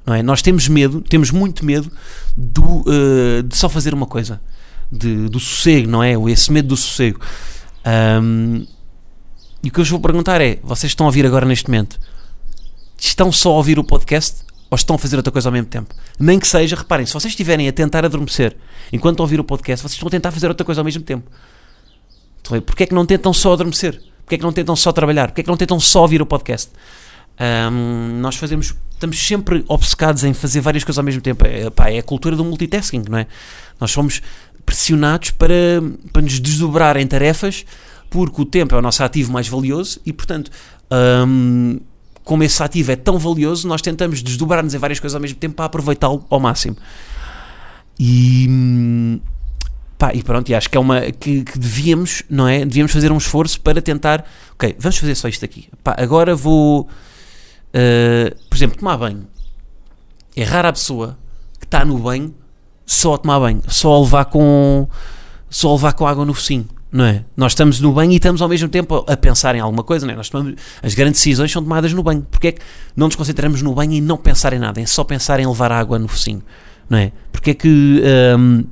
Não 0.07 0.15
é? 0.15 0.23
Nós 0.23 0.41
temos 0.41 0.69
medo, 0.69 1.01
temos 1.01 1.31
muito 1.31 1.65
medo 1.65 1.91
do, 2.35 2.63
uh, 2.63 3.43
de 3.43 3.57
só 3.57 3.67
fazer 3.67 3.93
uma 3.93 4.05
coisa, 4.05 4.39
de, 4.89 5.27
do 5.27 5.37
sossego, 5.37 5.89
não 5.89 6.01
é? 6.01 6.13
Esse 6.31 6.49
medo 6.49 6.69
do 6.69 6.77
sossego. 6.77 7.19
Um, 7.85 8.65
e 9.61 9.67
o 9.67 9.71
que 9.71 9.79
eu 9.79 9.83
vos 9.83 9.89
vou 9.89 9.99
perguntar 9.99 10.39
é: 10.39 10.59
vocês 10.63 10.91
estão 10.91 11.05
a 11.05 11.09
ouvir 11.09 11.25
agora 11.25 11.45
neste 11.45 11.69
momento? 11.69 11.99
Estão 12.97 13.33
só 13.33 13.51
a 13.51 13.55
ouvir 13.55 13.77
o 13.77 13.83
podcast 13.83 14.45
ou 14.71 14.77
estão 14.77 14.95
a 14.95 14.99
fazer 14.99 15.17
outra 15.17 15.31
coisa 15.31 15.49
ao 15.49 15.53
mesmo 15.53 15.67
tempo? 15.67 15.93
Nem 16.17 16.39
que 16.39 16.47
seja, 16.47 16.77
reparem, 16.77 17.05
se 17.05 17.13
vocês 17.13 17.33
estiverem 17.33 17.67
a 17.67 17.73
tentar 17.73 18.05
adormecer 18.05 18.55
enquanto 18.93 19.15
estão 19.15 19.23
a 19.23 19.27
ouvir 19.27 19.41
o 19.41 19.43
podcast, 19.43 19.83
vocês 19.83 19.95
estão 19.95 20.07
a 20.07 20.11
tentar 20.11 20.31
fazer 20.31 20.47
outra 20.47 20.63
coisa 20.63 20.79
ao 20.79 20.85
mesmo 20.85 21.03
tempo. 21.03 21.29
Porquê 22.65 22.83
é 22.83 22.85
que 22.85 22.93
não 22.93 23.05
tentam 23.05 23.33
só 23.33 23.51
adormecer? 23.51 24.01
Porquê 24.19 24.35
é 24.35 24.37
que 24.37 24.43
não 24.43 24.53
tentam 24.53 24.75
só 24.75 24.93
trabalhar? 24.93 25.27
Porquê 25.27 25.41
é 25.41 25.43
que 25.43 25.49
não 25.49 25.57
tentam 25.57 25.79
só 25.81 26.03
ouvir 26.03 26.21
o 26.21 26.25
podcast? 26.25 26.71
Um, 27.39 28.19
nós 28.19 28.35
fazemos, 28.35 28.75
estamos 28.91 29.19
sempre 29.19 29.63
obcecados 29.67 30.23
em 30.23 30.33
fazer 30.33 30.61
várias 30.61 30.83
coisas 30.83 30.97
ao 30.97 31.03
mesmo 31.03 31.21
tempo. 31.21 31.45
É, 31.45 31.69
pá, 31.69 31.89
é 31.89 31.99
a 31.99 32.03
cultura 32.03 32.35
do 32.35 32.43
multitasking, 32.43 33.03
não 33.09 33.17
é? 33.17 33.27
Nós 33.79 33.91
somos 33.91 34.21
pressionados 34.65 35.31
para, 35.31 35.81
para 36.11 36.21
nos 36.21 36.39
desdobrar 36.39 36.97
em 36.97 37.07
tarefas 37.07 37.65
porque 38.09 38.41
o 38.41 38.45
tempo 38.45 38.75
é 38.75 38.77
o 38.77 38.81
nosso 38.81 39.03
ativo 39.03 39.31
mais 39.31 39.47
valioso 39.47 39.99
e, 40.05 40.13
portanto, 40.13 40.51
um, 41.27 41.79
como 42.23 42.43
esse 42.43 42.61
ativo 42.61 42.91
é 42.91 42.95
tão 42.95 43.17
valioso, 43.17 43.67
nós 43.67 43.81
tentamos 43.81 44.21
desdobrar-nos 44.21 44.73
em 44.73 44.77
várias 44.77 44.99
coisas 44.99 45.15
ao 45.15 45.21
mesmo 45.21 45.37
tempo 45.37 45.55
para 45.55 45.65
aproveitá-lo 45.65 46.25
ao 46.29 46.39
máximo. 46.39 46.75
E, 47.99 49.19
pá, 49.97 50.13
e 50.13 50.21
pronto, 50.23 50.49
e 50.49 50.55
acho 50.55 50.69
que 50.69 50.77
é 50.77 50.79
uma 50.79 51.01
que, 51.11 51.43
que, 51.43 51.57
devíamos, 51.57 52.23
não 52.29 52.47
é? 52.47 52.65
Devíamos 52.65 52.91
fazer 52.91 53.11
um 53.11 53.17
esforço 53.17 53.59
para 53.61 53.81
tentar, 53.81 54.25
ok, 54.53 54.75
vamos 54.77 54.97
fazer 54.97 55.15
só 55.15 55.27
isto 55.27 55.43
aqui. 55.43 55.69
Pá, 55.83 55.95
agora 55.97 56.35
vou 56.35 56.87
Uh, 57.69 58.35
por 58.49 58.55
exemplo, 58.55 58.77
tomar 58.77 58.97
banho. 58.97 59.27
É 60.35 60.43
rara 60.43 60.69
a 60.69 60.73
pessoa 60.73 61.17
que 61.59 61.65
está 61.65 61.83
no 61.83 61.97
banho 61.97 62.33
só 62.85 63.15
a 63.15 63.17
tomar 63.17 63.39
banho, 63.39 63.61
só 63.67 63.93
a 63.93 63.99
levar 63.99 64.25
com, 64.25 64.87
só 65.49 65.69
a 65.69 65.73
levar 65.73 65.93
com 65.93 66.07
água 66.07 66.23
no 66.23 66.33
focinho, 66.33 66.67
não 66.91 67.03
é? 67.03 67.25
Nós 67.35 67.51
estamos 67.51 67.81
no 67.81 67.91
banho 67.91 68.13
e 68.13 68.15
estamos 68.15 68.41
ao 68.41 68.47
mesmo 68.47 68.69
tempo 68.69 69.03
a, 69.07 69.17
pensar 69.17 69.55
em 69.55 69.59
alguma 69.59 69.83
coisa, 69.83 70.05
não 70.05 70.13
é? 70.13 70.15
Nós 70.15 70.29
tomamos, 70.29 70.55
as 70.81 70.93
grandes 70.93 71.19
decisões 71.19 71.51
são 71.51 71.61
tomadas 71.61 71.91
no 71.91 72.01
banho. 72.01 72.25
Porque 72.31 72.47
é 72.47 72.51
que 72.53 72.61
não 72.95 73.07
nos 73.07 73.15
concentramos 73.15 73.61
no 73.61 73.73
banho 73.73 73.91
e 73.93 74.01
não 74.01 74.17
pensar 74.17 74.53
em 74.53 74.59
nada, 74.59 74.79
é 74.79 74.85
só 74.85 75.03
pensar 75.03 75.39
em 75.39 75.45
levar 75.45 75.71
água 75.71 75.99
no 75.99 76.07
focinho, 76.07 76.41
não 76.89 76.97
é? 76.97 77.11
Porque 77.31 77.51
é 77.51 77.53
que. 77.53 78.01
Um, 78.37 78.63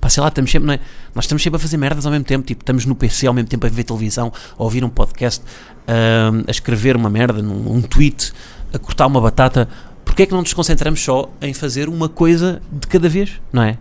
pá, 0.00 0.08
sei 0.08 0.20
lá, 0.20 0.28
estamos 0.28 0.50
sempre, 0.50 0.66
não 0.66 0.74
é? 0.74 0.80
Nós 1.14 1.24
estamos 1.24 1.42
sempre 1.42 1.56
a 1.56 1.60
fazer 1.60 1.76
merdas 1.76 2.04
ao 2.06 2.12
mesmo 2.12 2.24
tempo, 2.24 2.44
tipo, 2.44 2.62
estamos 2.62 2.84
no 2.86 2.94
PC 2.94 3.26
ao 3.26 3.34
mesmo 3.34 3.48
tempo 3.48 3.64
a 3.66 3.70
ver 3.70 3.84
televisão, 3.84 4.32
a 4.58 4.62
ouvir 4.62 4.84
um 4.84 4.88
podcast, 4.88 5.44
a 5.86 6.50
escrever 6.50 6.96
uma 6.96 7.08
merda, 7.08 7.40
num, 7.40 7.72
um 7.72 7.80
tweet, 7.80 8.32
a 8.72 8.78
cortar 8.78 9.06
uma 9.06 9.20
batata. 9.20 9.68
Porquê 10.04 10.24
é 10.24 10.26
que 10.26 10.32
não 10.32 10.40
nos 10.40 10.52
concentramos 10.52 11.02
só 11.02 11.30
em 11.40 11.54
fazer 11.54 11.88
uma 11.88 12.08
coisa 12.08 12.60
de 12.70 12.86
cada 12.86 13.08
vez, 13.08 13.40
não 13.52 13.62
é? 13.62 13.78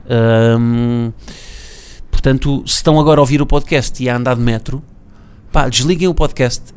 Um, 0.60 1.12
portanto, 2.12 2.63
se 2.66 2.75
estão 2.75 3.00
agora 3.00 3.20
a 3.20 3.22
ouvir 3.22 3.42
o 3.42 3.46
podcast 3.46 4.02
e 4.02 4.10
a 4.10 4.16
andar 4.16 4.36
de 4.36 4.42
metro, 4.42 4.84
pá, 5.52 5.68
desliguem 5.68 6.08
o 6.08 6.13
podcast 6.13 6.74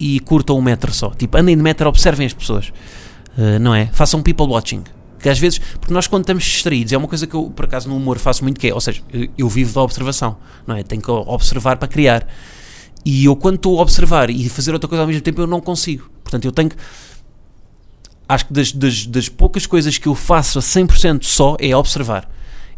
e 0.00 0.18
curtam 0.20 0.58
o 0.58 0.62
metro 0.62 0.92
só. 0.92 1.10
Tipo, 1.10 1.36
andem 1.36 1.56
de 1.56 1.62
metro, 1.62 1.88
observem 1.88 2.26
as 2.26 2.32
pessoas, 2.32 2.72
uh, 3.36 3.58
não 3.60 3.74
é? 3.74 3.86
Façam 3.92 4.22
people 4.22 4.46
watching 4.46 4.82
que 5.22 5.28
às 5.28 5.38
vezes, 5.38 5.58
porque 5.58 5.94
nós 5.94 6.06
quando 6.06 6.24
estamos 6.24 6.44
distraídos, 6.44 6.92
é 6.92 6.98
uma 6.98 7.08
coisa 7.08 7.26
que 7.26 7.34
eu 7.34 7.50
por 7.50 7.64
acaso 7.64 7.88
no 7.88 7.96
humor 7.96 8.18
faço 8.18 8.42
muito 8.42 8.58
que 8.60 8.68
é, 8.68 8.74
ou 8.74 8.80
seja, 8.80 9.00
eu, 9.38 9.48
vivo 9.48 9.72
da 9.72 9.80
observação, 9.80 10.36
não 10.66 10.76
é? 10.76 10.82
Tenho 10.82 11.00
que 11.00 11.10
observar 11.10 11.76
para 11.76 11.88
criar. 11.88 12.26
E 13.04 13.24
eu 13.24 13.34
quando 13.34 13.56
estou 13.56 13.78
a 13.78 13.82
observar 13.82 14.30
e 14.30 14.48
fazer 14.48 14.72
outra 14.72 14.88
coisa 14.88 15.02
ao 15.02 15.06
mesmo 15.06 15.22
tempo, 15.22 15.40
eu 15.40 15.46
não 15.46 15.60
consigo. 15.60 16.10
Portanto, 16.22 16.44
eu 16.44 16.52
tenho 16.52 16.70
que 16.70 16.76
acho 18.28 18.46
que 18.46 18.52
das, 18.52 18.72
das, 18.72 19.06
das 19.06 19.28
poucas 19.28 19.66
coisas 19.66 19.98
que 19.98 20.08
eu 20.08 20.14
faço 20.14 20.58
a 20.58 20.62
100% 20.62 21.24
só 21.24 21.56
é 21.60 21.76
observar. 21.76 22.28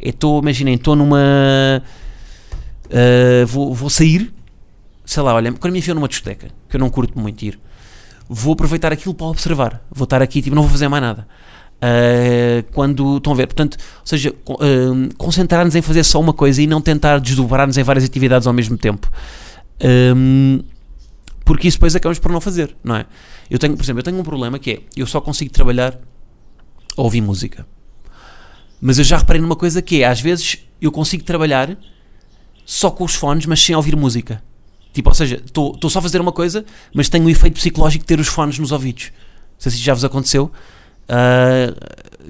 Estou, 0.01 0.41
imaginem, 0.41 0.75
estou 0.75 0.97
numa. 0.97 1.83
Uh, 2.87 3.47
vou, 3.47 3.73
vou 3.75 3.89
sair, 3.89 4.33
sei 5.05 5.23
lá, 5.23 5.35
olha, 5.35 5.53
quando 5.53 5.73
me 5.73 5.79
enfio 5.79 5.95
numa 5.95 6.09
discoteca, 6.09 6.49
que 6.69 6.77
eu 6.77 6.81
não 6.81 6.91
curto 6.91 7.19
muito 7.19 7.43
ir, 7.43 7.59
vou 8.29 8.53
aproveitar 8.53 8.93
aquilo 8.93 9.15
para 9.15 9.27
observar. 9.27 9.83
Vou 9.91 10.05
estar 10.05 10.21
aqui, 10.21 10.43
tipo, 10.43 10.55
não 10.55 10.63
vou 10.63 10.71
fazer 10.71 10.89
mais 10.89 11.03
nada. 11.03 11.27
Uh, 11.85 12.63
quando 12.73 13.19
estão 13.19 13.33
a 13.33 13.37
ver. 13.37 13.47
Portanto, 13.47 13.77
ou 13.77 14.07
seja, 14.07 14.35
uh, 14.49 15.15
concentrar-nos 15.19 15.75
em 15.75 15.83
fazer 15.83 16.03
só 16.03 16.19
uma 16.19 16.33
coisa 16.33 16.63
e 16.63 16.67
não 16.67 16.81
tentar 16.81 17.19
desdobrar-nos 17.19 17.77
em 17.77 17.83
várias 17.83 18.05
atividades 18.05 18.47
ao 18.47 18.55
mesmo 18.55 18.79
tempo. 18.79 19.11
Um, 20.17 20.61
porque 21.45 21.69
isso 21.69 21.77
depois 21.77 21.95
acabamos 21.95 22.19
por 22.19 22.33
não 22.33 22.41
fazer, 22.41 22.75
não 22.83 22.97
é? 22.97 23.05
Eu 23.51 23.59
tenho, 23.59 23.77
por 23.77 23.83
exemplo, 23.83 24.01
eu 24.01 24.05
tenho 24.05 24.19
um 24.19 24.23
problema 24.23 24.59
que 24.59 24.71
é, 24.71 24.81
eu 24.97 25.07
só 25.07 25.21
consigo 25.21 25.53
trabalhar 25.53 25.99
a 26.97 27.03
ouvir 27.03 27.21
música. 27.21 27.67
Mas 28.81 28.99
eu 28.99 29.05
já 29.05 29.19
reparei 29.19 29.43
numa 29.43 29.57
coisa 29.57 29.83
que 29.83 30.03
é, 30.03 30.07
às 30.07 30.21
vezes 30.21 30.61
eu 30.81 30.91
consigo 30.91 31.23
trabalhar 31.23 31.77
só 32.65 32.91
com 32.91 33.05
os 33.05 33.15
fones, 33.15 33.45
mas 33.45 33.61
sem 33.61 33.75
ouvir 33.75 33.95
música. 33.95 34.43
Tipo, 34.95 35.11
ou 35.11 35.15
seja, 35.15 35.43
estou 35.45 35.91
só 35.91 35.99
a 35.99 36.03
fazer 36.03 36.21
uma 36.21 36.33
coisa, 36.33 36.65
mas 36.95 37.11
tenho 37.11 37.27
o 37.27 37.31
efeito 37.31 37.55
psicológico 37.55 38.05
de 38.05 38.07
ter 38.07 38.21
os 38.21 38.29
fones 38.29 38.59
nos 38.59 38.73
ouvidos. 38.73 39.13
Não 39.55 39.59
sei 39.59 39.73
se 39.73 39.79
já 39.79 39.93
vos 39.93 40.05
aconteceu. 40.05 40.51
Uh, 41.09 41.75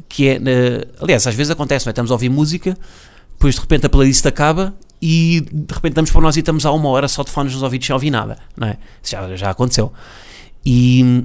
que 0.08 0.28
é, 0.28 0.36
uh, 0.38 1.02
aliás, 1.02 1.26
às 1.26 1.34
vezes 1.34 1.50
acontece, 1.50 1.86
não 1.86 1.90
é? 1.90 1.92
estamos 1.92 2.10
a 2.10 2.14
ouvir 2.14 2.28
música, 2.28 2.76
depois 3.32 3.54
de 3.54 3.60
repente 3.60 3.86
a 3.86 3.88
playlist 3.88 4.24
acaba 4.26 4.74
e 5.00 5.42
de 5.52 5.74
repente 5.74 5.94
damos 5.94 6.10
para 6.10 6.20
nós 6.20 6.36
e 6.36 6.40
estamos 6.40 6.64
há 6.64 6.72
uma 6.72 6.88
hora 6.88 7.06
só 7.08 7.22
de 7.22 7.30
fones 7.30 7.52
nos 7.52 7.62
ouvidos 7.62 7.86
sem 7.86 7.94
ouvir 7.94 8.10
nada, 8.10 8.38
não 8.56 8.68
é? 8.68 8.78
Isso 9.02 9.12
já, 9.12 9.36
já 9.36 9.50
aconteceu. 9.50 9.92
E, 10.64 11.24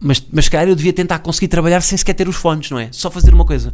mas, 0.00 0.24
mas 0.32 0.48
calhar 0.48 0.68
eu 0.68 0.76
devia 0.76 0.92
tentar 0.92 1.18
conseguir 1.18 1.48
trabalhar 1.48 1.80
sem 1.80 1.98
sequer 1.98 2.14
ter 2.14 2.28
os 2.28 2.36
fones, 2.36 2.70
não 2.70 2.78
é? 2.78 2.88
Só 2.92 3.10
fazer 3.10 3.34
uma 3.34 3.44
coisa. 3.44 3.72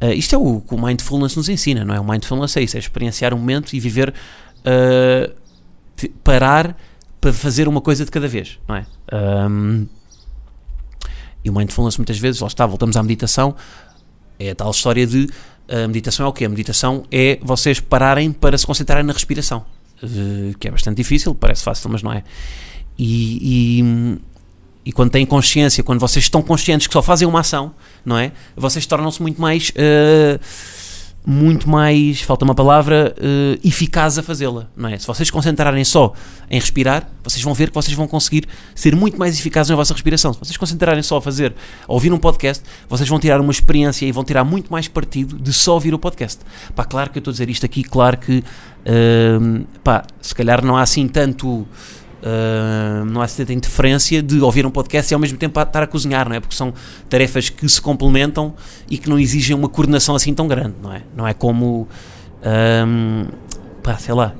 Uh, 0.00 0.12
isto 0.12 0.34
é 0.34 0.38
o 0.38 0.60
que 0.60 0.74
o 0.74 0.82
Mindfulness 0.82 1.36
nos 1.36 1.48
ensina, 1.48 1.84
não 1.84 1.94
é? 1.94 2.00
O 2.00 2.04
Mindfulness 2.04 2.56
é 2.56 2.62
isso, 2.62 2.76
é 2.76 2.80
experienciar 2.80 3.32
um 3.32 3.38
momento 3.38 3.74
e 3.74 3.80
viver, 3.80 4.12
uh, 4.60 5.32
parar 6.22 6.76
para 7.20 7.32
fazer 7.32 7.66
uma 7.66 7.80
coisa 7.80 8.04
de 8.04 8.10
cada 8.10 8.28
vez, 8.28 8.58
não 8.68 8.76
é? 8.76 8.86
Um, 9.12 9.86
e 11.46 11.50
o 11.50 11.52
Mindfulness 11.52 11.96
muitas 11.96 12.18
vezes, 12.18 12.40
lá 12.40 12.48
está, 12.48 12.66
voltamos 12.66 12.96
à 12.96 13.02
meditação, 13.02 13.54
é 14.38 14.50
a 14.50 14.54
tal 14.54 14.70
história 14.70 15.06
de 15.06 15.28
a 15.68 15.86
meditação 15.88 16.26
é 16.26 16.28
o 16.28 16.32
quê? 16.32 16.44
A 16.44 16.48
meditação 16.48 17.04
é 17.10 17.38
vocês 17.42 17.80
pararem 17.80 18.30
para 18.32 18.56
se 18.56 18.66
concentrarem 18.66 19.04
na 19.04 19.12
respiração, 19.12 19.64
uh, 20.02 20.56
que 20.58 20.68
é 20.68 20.70
bastante 20.70 20.96
difícil, 20.96 21.34
parece 21.34 21.64
fácil, 21.64 21.90
mas 21.90 22.02
não 22.02 22.12
é. 22.12 22.22
E, 22.98 23.80
e, 23.80 24.18
e, 24.86 24.92
quando 24.92 25.10
têm 25.10 25.26
consciência, 25.26 25.82
quando 25.82 25.98
vocês 25.98 26.24
estão 26.24 26.40
conscientes 26.40 26.86
que 26.86 26.92
só 26.92 27.02
fazem 27.02 27.26
uma 27.26 27.40
ação, 27.40 27.74
não 28.04 28.16
é? 28.16 28.32
Vocês 28.56 28.86
tornam-se 28.86 29.20
muito 29.20 29.40
mais. 29.40 29.70
Uh, 29.70 30.40
muito 31.28 31.68
mais, 31.68 32.20
falta 32.20 32.44
uma 32.44 32.54
palavra, 32.54 33.12
uh, 33.18 33.66
eficaz 33.66 34.16
a 34.16 34.22
fazê-la, 34.22 34.68
não 34.76 34.88
é? 34.88 34.96
Se 34.96 35.04
vocês 35.04 35.28
concentrarem 35.28 35.84
só 35.84 36.12
em 36.48 36.60
respirar, 36.60 37.10
vocês 37.24 37.42
vão 37.42 37.52
ver 37.52 37.70
que 37.70 37.74
vocês 37.74 37.96
vão 37.96 38.06
conseguir 38.06 38.46
ser 38.76 38.94
muito 38.94 39.18
mais 39.18 39.36
eficazes 39.36 39.70
na 39.70 39.74
vossa 39.74 39.92
respiração. 39.92 40.32
Se 40.32 40.38
vocês 40.38 40.56
concentrarem 40.56 41.02
só 41.02 41.16
a 41.16 41.20
fazer, 41.20 41.52
a 41.88 41.92
ouvir 41.92 42.12
um 42.12 42.18
podcast, 42.18 42.62
vocês 42.88 43.08
vão 43.08 43.18
tirar 43.18 43.40
uma 43.40 43.50
experiência 43.50 44.06
e 44.06 44.12
vão 44.12 44.22
tirar 44.22 44.44
muito 44.44 44.70
mais 44.70 44.86
partido 44.86 45.36
de 45.36 45.52
só 45.52 45.74
ouvir 45.74 45.92
o 45.92 45.98
podcast. 45.98 46.42
Pá, 46.76 46.84
claro 46.84 47.10
que 47.10 47.18
eu 47.18 47.20
estou 47.20 47.32
a 47.32 47.32
dizer 47.32 47.50
isto 47.50 47.66
aqui, 47.66 47.82
claro 47.82 48.18
que, 48.18 48.38
uh, 48.38 49.66
pá, 49.82 50.04
se 50.20 50.32
calhar 50.32 50.64
não 50.64 50.76
há 50.76 50.82
assim 50.82 51.08
tanto 51.08 51.66
Uh, 52.26 53.04
não 53.04 53.22
há 53.22 53.28
tanta 53.28 53.52
interferência 53.52 54.20
de 54.20 54.40
ouvir 54.40 54.66
um 54.66 54.70
podcast 54.70 55.12
e 55.12 55.14
ao 55.14 55.20
mesmo 55.20 55.38
tempo 55.38 55.60
estar 55.60 55.80
a 55.80 55.86
cozinhar, 55.86 56.28
não 56.28 56.34
é? 56.34 56.40
Porque 56.40 56.56
são 56.56 56.74
tarefas 57.08 57.50
que 57.50 57.68
se 57.68 57.80
complementam 57.80 58.52
e 58.90 58.98
que 58.98 59.08
não 59.08 59.16
exigem 59.16 59.54
uma 59.54 59.68
coordenação 59.68 60.16
assim 60.16 60.34
tão 60.34 60.48
grande, 60.48 60.74
não 60.82 60.92
é? 60.92 61.02
Não 61.16 61.24
é 61.24 61.32
como, 61.32 61.86
um, 62.84 63.26
pá, 63.80 63.96
sei 63.96 64.12
lá, 64.12 64.34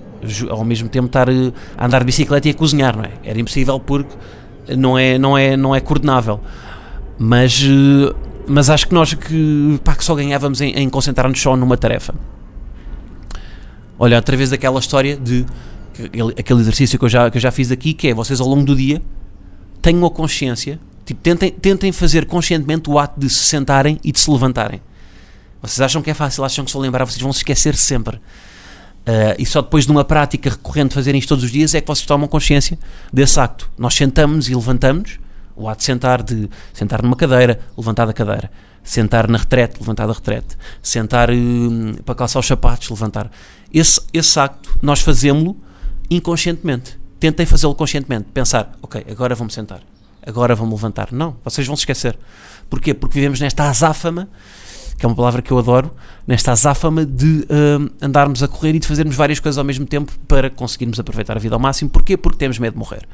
ao 0.51 0.65
mesmo 0.65 0.89
tempo 0.89 1.07
estar 1.07 1.29
a 1.31 1.87
andar 1.87 2.01
de 2.01 2.07
bicicleta 2.07 2.49
e 2.49 2.51
a 2.51 2.55
cozinhar, 2.55 2.97
não 2.97 3.05
é? 3.05 3.13
Era 3.23 3.39
impossível 3.39 3.79
porque 3.79 4.17
não 4.77 4.99
é, 4.99 5.17
não 5.17 5.39
é, 5.39 5.57
não 5.57 5.73
é 5.73 5.79
coordenável. 5.79 6.41
Mas, 7.17 7.63
mas 8.49 8.69
acho 8.69 8.89
que 8.89 8.95
nós 8.95 9.15
que, 9.15 9.81
pá, 9.85 9.95
que 9.95 10.05
só 10.05 10.17
ganhávamos 10.17 10.61
em, 10.61 10.73
em 10.73 10.91
concentrar-nos 10.91 11.41
só 11.41 11.57
numa 11.57 11.77
tarefa. 11.77 12.17
Olha, 13.97 14.19
através 14.19 14.51
daquela 14.51 14.81
história 14.81 15.17
de 15.17 15.47
aquele 16.39 16.61
exercício 16.61 16.99
que 16.99 17.05
eu, 17.05 17.09
já, 17.09 17.31
que 17.31 17.37
eu 17.37 17.41
já 17.41 17.51
fiz 17.51 17.71
aqui, 17.71 17.93
que 17.93 18.09
é 18.09 18.15
vocês 18.15 18.41
ao 18.41 18.49
longo 18.49 18.65
do 18.65 18.77
dia 18.77 19.03
tenham 19.87 20.05
a 20.05 20.11
consciência, 20.11 20.81
tipo, 21.05 21.21
tentem, 21.21 21.53
tentem 21.53 21.93
fazer 21.93 22.27
conscientemente 22.27 22.91
o 22.91 22.99
ato 22.99 23.21
de 23.21 23.31
se 23.31 23.45
sentarem 23.45 24.01
e 24.03 24.11
de 24.11 24.19
se 24.19 24.29
levantarem. 24.29 24.83
Vocês 25.63 25.81
acham 25.81 26.03
que 26.03 26.11
é 26.11 26.15
fácil, 26.15 26.45
acham 26.45 26.65
que 26.65 26.73
se 26.73 26.79
lembrar, 26.79 27.05
vocês 27.05 27.23
vão 27.23 27.33
se 27.33 27.39
esquecer 27.39 27.77
sempre. 27.77 28.17
Uh, 28.17 29.39
e 29.39 29.47
só 29.47 29.63
depois 29.63 29.87
de 29.87 29.93
uma 29.93 30.05
prática 30.05 30.51
recorrente 30.51 30.93
fazerem 30.93 31.21
isto 31.21 31.29
todos 31.29 31.45
os 31.45 31.53
dias 31.53 31.73
é 31.77 31.81
que 31.81 31.87
vocês 31.87 32.05
tomam 32.05 32.27
consciência 32.27 32.77
desse 33.13 33.39
acto. 33.39 33.71
Nós 33.79 33.95
sentamos 33.95 34.49
e 34.49 34.55
levantamos, 34.57 35.21
o 35.55 35.69
ato 35.69 35.79
de 35.79 35.85
sentar, 35.85 36.23
de 36.23 36.51
sentar 36.73 37.01
numa 37.01 37.15
cadeira, 37.15 37.61
levantar 37.79 38.07
da 38.07 38.13
cadeira, 38.13 38.51
sentar 38.83 39.29
na 39.29 39.39
retrete, 39.39 39.79
levantar 39.79 40.09
da 40.09 40.13
retrete, 40.13 40.57
sentar 40.83 41.31
uh, 41.31 42.03
para 42.05 42.15
calçar 42.17 42.41
os 42.41 42.47
sapatos, 42.47 42.91
levantar. 42.91 43.31
Esse, 43.73 44.01
esse 44.13 44.41
acto, 44.41 44.77
nós 44.83 45.01
fazemos-lo 45.01 45.57
inconscientemente. 46.11 46.99
Tentem 47.19 47.47
fazê-lo 47.47 47.75
conscientemente. 47.75 48.27
Pensar, 48.33 48.73
ok, 48.83 49.05
agora 49.11 49.35
vou-me 49.35 49.53
sentar. 49.53 49.81
Agora 50.27 50.55
vou-me 50.55 50.73
levantar. 50.73 51.13
Não, 51.13 51.37
vocês 51.45 51.67
vão 51.67 51.77
se 51.77 51.83
esquecer. 51.83 52.19
Porquê? 52.69 52.93
Porque 52.93 53.15
vivemos 53.15 53.41
nesta 53.41 53.69
azáfama, 53.69 54.29
que 54.99 55.07
é 55.07 55.09
uma 55.09 55.15
palavra 55.15 55.41
que 55.41 55.53
eu 55.53 55.59
adoro, 55.59 55.95
nesta 56.27 56.53
azáfama 56.53 57.07
de 57.07 57.47
uh, 57.49 57.91
andarmos 58.03 58.43
a 58.43 58.49
correr 58.49 58.75
e 58.75 58.79
de 58.79 58.87
fazermos 58.87 59.15
várias 59.15 59.39
coisas 59.39 59.57
ao 59.59 59.65
mesmo 59.65 59.87
tempo 59.87 60.13
para 60.27 60.51
conseguirmos 60.51 60.99
aproveitar 60.99 61.37
a 61.37 61.41
vida 61.41 61.55
ao 61.55 61.61
máximo. 61.61 61.91
Porquê? 61.91 62.17
Porque 62.17 62.39
temos 62.39 62.59
medo 62.59 62.73
de 62.73 62.79
morrer. 62.79 63.07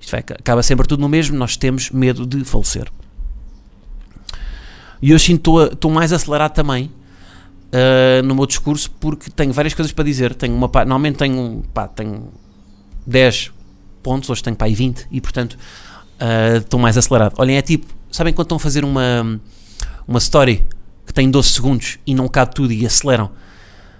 Isto 0.00 0.10
vai, 0.12 0.20
acaba 0.20 0.62
sempre 0.62 0.86
tudo 0.86 1.00
no 1.00 1.08
mesmo, 1.08 1.36
nós 1.36 1.56
temos 1.56 1.90
medo 1.90 2.26
de 2.26 2.44
falecer. 2.44 2.90
E 5.02 5.14
hoje 5.14 5.32
estou 5.32 5.90
mais 5.90 6.12
acelerado 6.12 6.52
também, 6.52 6.90
uh, 7.70 8.22
no 8.22 8.34
meu 8.34 8.46
discurso 8.46 8.90
porque 8.92 9.30
tenho 9.30 9.52
várias 9.52 9.74
coisas 9.74 9.92
para 9.92 10.04
dizer. 10.04 10.34
Tenho 10.34 10.54
uma, 10.54 10.68
normalmente 10.68 11.16
tenho, 11.16 11.62
pá, 11.72 11.88
tenho 11.88 12.28
10 13.06 13.52
pontos, 14.02 14.28
hoje 14.30 14.42
tenho 14.42 14.56
pá, 14.56 14.66
20 14.66 15.06
e 15.10 15.20
portanto 15.20 15.54
uh, 15.54 16.58
estou 16.58 16.78
mais 16.78 16.96
acelerado. 16.96 17.34
Olhem, 17.38 17.56
é 17.56 17.62
tipo, 17.62 17.86
sabem 18.10 18.32
quando 18.32 18.46
estão 18.46 18.56
a 18.56 18.60
fazer 18.60 18.84
uma, 18.84 19.40
uma 20.06 20.18
story 20.18 20.66
que 21.06 21.12
tem 21.12 21.30
12 21.30 21.48
segundos 21.50 21.98
e 22.06 22.14
não 22.14 22.28
cabe 22.28 22.54
tudo 22.54 22.72
e 22.72 22.86
aceleram? 22.86 23.30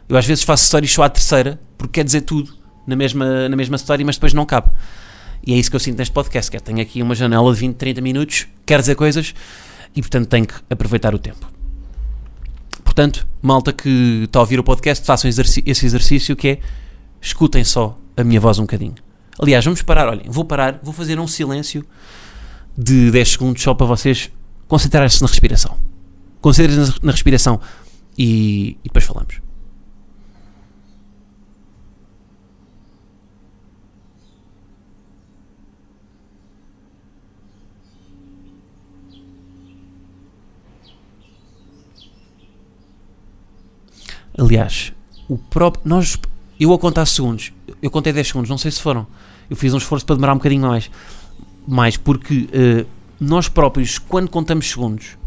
Eu 0.09 0.17
às 0.17 0.27
vezes 0.27 0.43
faço 0.43 0.65
stories 0.67 0.93
só 0.93 1.05
à 1.05 1.09
terceira 1.09 1.61
porque 1.79 2.01
quer 2.01 2.05
dizer 2.05 2.23
tudo 2.23 2.53
na 2.87 2.97
mesma, 2.97 3.49
na 3.49 3.57
mesma 3.57 3.77
story, 3.77 4.05
mas 4.05 4.17
depois 4.17 4.33
não 4.35 4.45
cabe. 4.45 4.71
E 5.47 5.55
é 5.55 5.57
isso 5.57 5.71
que 5.71 5.77
eu 5.77 5.81
sinto 5.81 5.99
neste 5.99 6.13
podcast, 6.13 6.51
que 6.51 6.57
é, 6.57 6.61
tenho 6.61 6.81
aqui 6.81 7.01
uma 7.01 7.15
janela 7.15 7.53
de 7.55 7.61
20, 7.61 7.77
30 7.77 8.01
minutos, 8.01 8.47
quero 8.67 8.83
dizer 8.83 8.95
coisas 8.95 9.35
e 9.95 10.03
portanto 10.03 10.29
tenho 10.29 10.47
que 10.47 10.55
aproveitar 10.69 11.15
o 11.15 11.19
tempo. 11.19 11.60
Portanto, 13.01 13.27
malta 13.41 13.73
que 13.73 14.25
está 14.25 14.41
a 14.41 14.43
ouvir 14.43 14.61
o 14.61 14.63
podcast, 14.63 15.07
façam 15.07 15.31
esse 15.31 15.87
exercício 15.87 16.37
que 16.37 16.49
é 16.49 16.59
escutem 17.19 17.65
só 17.65 17.99
a 18.15 18.23
minha 18.23 18.39
voz 18.39 18.59
um 18.59 18.65
bocadinho. 18.65 18.95
Aliás, 19.39 19.65
vamos 19.65 19.81
parar, 19.81 20.07
olhem, 20.07 20.27
vou 20.29 20.45
parar, 20.45 20.79
vou 20.83 20.93
fazer 20.93 21.19
um 21.19 21.27
silêncio 21.27 21.83
de 22.77 23.11
10 23.11 23.29
segundos 23.31 23.63
só 23.63 23.73
para 23.73 23.87
vocês 23.87 24.31
concentrarem-se 24.69 25.23
na 25.23 25.29
respiração. 25.29 25.79
Concentrem-se 26.43 27.03
na 27.03 27.13
respiração 27.13 27.59
e, 28.19 28.77
e 28.85 28.89
depois 28.89 29.07
falamos. 29.07 29.41
Aliás, 44.41 44.91
o 45.29 45.37
próprio. 45.37 45.83
Nós, 45.85 46.19
eu 46.59 46.73
a 46.73 46.79
contar 46.79 47.05
segundos, 47.05 47.53
eu 47.83 47.91
contei 47.91 48.11
10 48.11 48.27
segundos, 48.27 48.49
não 48.49 48.57
sei 48.57 48.71
se 48.71 48.81
foram. 48.81 49.07
Eu 49.51 49.57
fiz 49.57 49.75
um 49.75 49.77
esforço 49.77 50.07
para 50.07 50.17
demorar 50.17 50.33
um 50.33 50.39
bocadinho 50.39 50.67
mais. 50.67 50.91
Mais 51.69 51.97
porque 51.99 52.49
uh, 52.49 52.87
nós 53.21 53.49
próprios, 53.49 53.99
quando 53.99 54.31
contamos 54.31 54.71
segundos, 54.71 55.19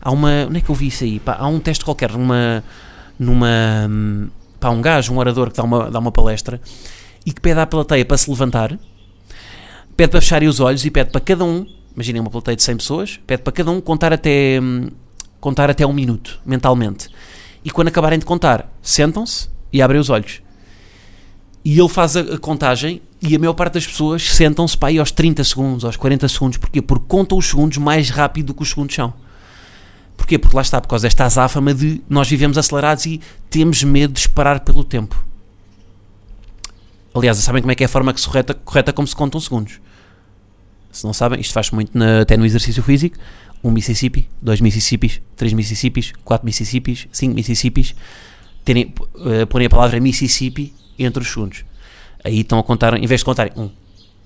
há 0.00 0.12
uma. 0.12 0.46
Onde 0.46 0.58
é 0.58 0.60
que 0.60 0.70
eu 0.70 0.74
vi 0.74 0.86
isso 0.86 1.02
aí? 1.02 1.18
Pá, 1.18 1.36
há 1.40 1.48
um 1.48 1.58
teste 1.58 1.84
qualquer 1.84 2.12
numa. 2.12 2.62
numa. 3.18 3.48
pá, 4.60 4.70
um 4.70 4.80
gajo, 4.80 5.12
um 5.12 5.18
orador 5.18 5.50
que 5.50 5.56
dá 5.56 5.64
uma, 5.64 5.90
dá 5.90 5.98
uma 5.98 6.12
palestra 6.12 6.60
e 7.26 7.32
que 7.32 7.40
pede 7.40 7.58
à 7.58 7.66
plateia 7.66 8.04
para 8.04 8.16
se 8.16 8.30
levantar, 8.30 8.78
pede 9.96 10.10
para 10.10 10.20
fecharem 10.20 10.48
os 10.48 10.60
olhos 10.60 10.84
e 10.84 10.90
pede 10.92 11.10
para 11.10 11.20
cada 11.20 11.44
um, 11.44 11.66
imaginem 11.92 12.20
uma 12.20 12.30
plateia 12.30 12.56
de 12.56 12.62
100 12.62 12.76
pessoas, 12.76 13.20
pede 13.26 13.42
para 13.42 13.52
cada 13.52 13.70
um 13.72 13.80
contar 13.80 14.12
até. 14.12 14.60
contar 15.40 15.68
até 15.68 15.84
um 15.84 15.92
minuto, 15.92 16.40
mentalmente 16.46 17.08
e 17.64 17.70
quando 17.70 17.88
acabarem 17.88 18.18
de 18.18 18.24
contar, 18.24 18.70
sentam-se 18.82 19.48
e 19.72 19.82
abrem 19.82 20.00
os 20.00 20.10
olhos. 20.10 20.42
E 21.64 21.78
ele 21.78 21.88
faz 21.88 22.16
a, 22.16 22.38
contagem 22.38 23.02
e 23.20 23.36
a 23.36 23.38
maior 23.38 23.52
parte 23.52 23.74
das 23.74 23.86
pessoas 23.86 24.22
sentam-se 24.22 24.76
para 24.76 24.88
aí 24.88 24.98
aos 24.98 25.10
30 25.10 25.44
segundos, 25.44 25.84
aos 25.84 25.96
40 25.96 26.26
segundos. 26.28 26.58
Porquê? 26.58 26.80
Porque 26.80 27.04
contam 27.06 27.36
os 27.36 27.46
segundos 27.46 27.76
mais 27.78 28.08
rápido 28.08 28.46
do 28.46 28.54
que 28.54 28.62
os 28.62 28.70
segundos 28.70 28.94
são. 28.94 29.12
Porquê? 30.16 30.38
Porque 30.38 30.56
lá 30.56 30.62
está, 30.62 30.80
por 30.80 30.88
causa 30.88 31.06
desta 31.06 31.24
azáfama 31.24 31.74
de 31.74 32.02
nós 32.08 32.28
vivemos 32.28 32.56
acelerados 32.56 33.04
e 33.06 33.20
temos 33.50 33.82
medo 33.82 34.14
de 34.14 34.20
esperar 34.20 34.60
pelo 34.60 34.82
tempo. 34.82 35.22
Aliás, 37.14 37.36
sabem 37.38 37.60
como 37.60 37.72
é 37.72 37.74
que 37.74 37.82
é 37.82 37.86
a 37.86 37.88
forma 37.88 38.14
que 38.14 38.24
correta, 38.24 38.54
correta 38.54 38.92
como 38.92 39.06
se 39.06 39.16
contam 39.16 39.40
segundos? 39.40 39.80
Se 40.92 41.04
não 41.04 41.12
sabem, 41.12 41.40
isto 41.40 41.52
faz 41.52 41.70
muito 41.70 41.96
na, 41.96 42.20
até 42.20 42.36
no 42.36 42.46
exercício 42.46 42.82
físico 42.82 43.16
um 43.62 43.70
Mississippi, 43.70 44.28
dois 44.40 44.60
Mississippis, 44.60 45.20
três 45.36 45.52
Mississippis, 45.52 46.12
quatro 46.24 46.46
Mississippis, 46.46 47.06
cinco 47.12 47.34
Mississippis, 47.34 47.94
terem, 48.64 48.94
uh, 49.14 49.46
porem 49.46 49.66
a 49.66 49.70
palavra 49.70 50.00
Mississippi 50.00 50.74
entre 50.98 51.22
os 51.22 51.28
segundos. 51.28 51.64
Aí 52.24 52.40
estão 52.40 52.58
a 52.58 52.62
contar, 52.62 52.94
em 52.96 53.06
vez 53.06 53.20
de 53.20 53.24
contarem 53.24 53.52
um, 53.56 53.70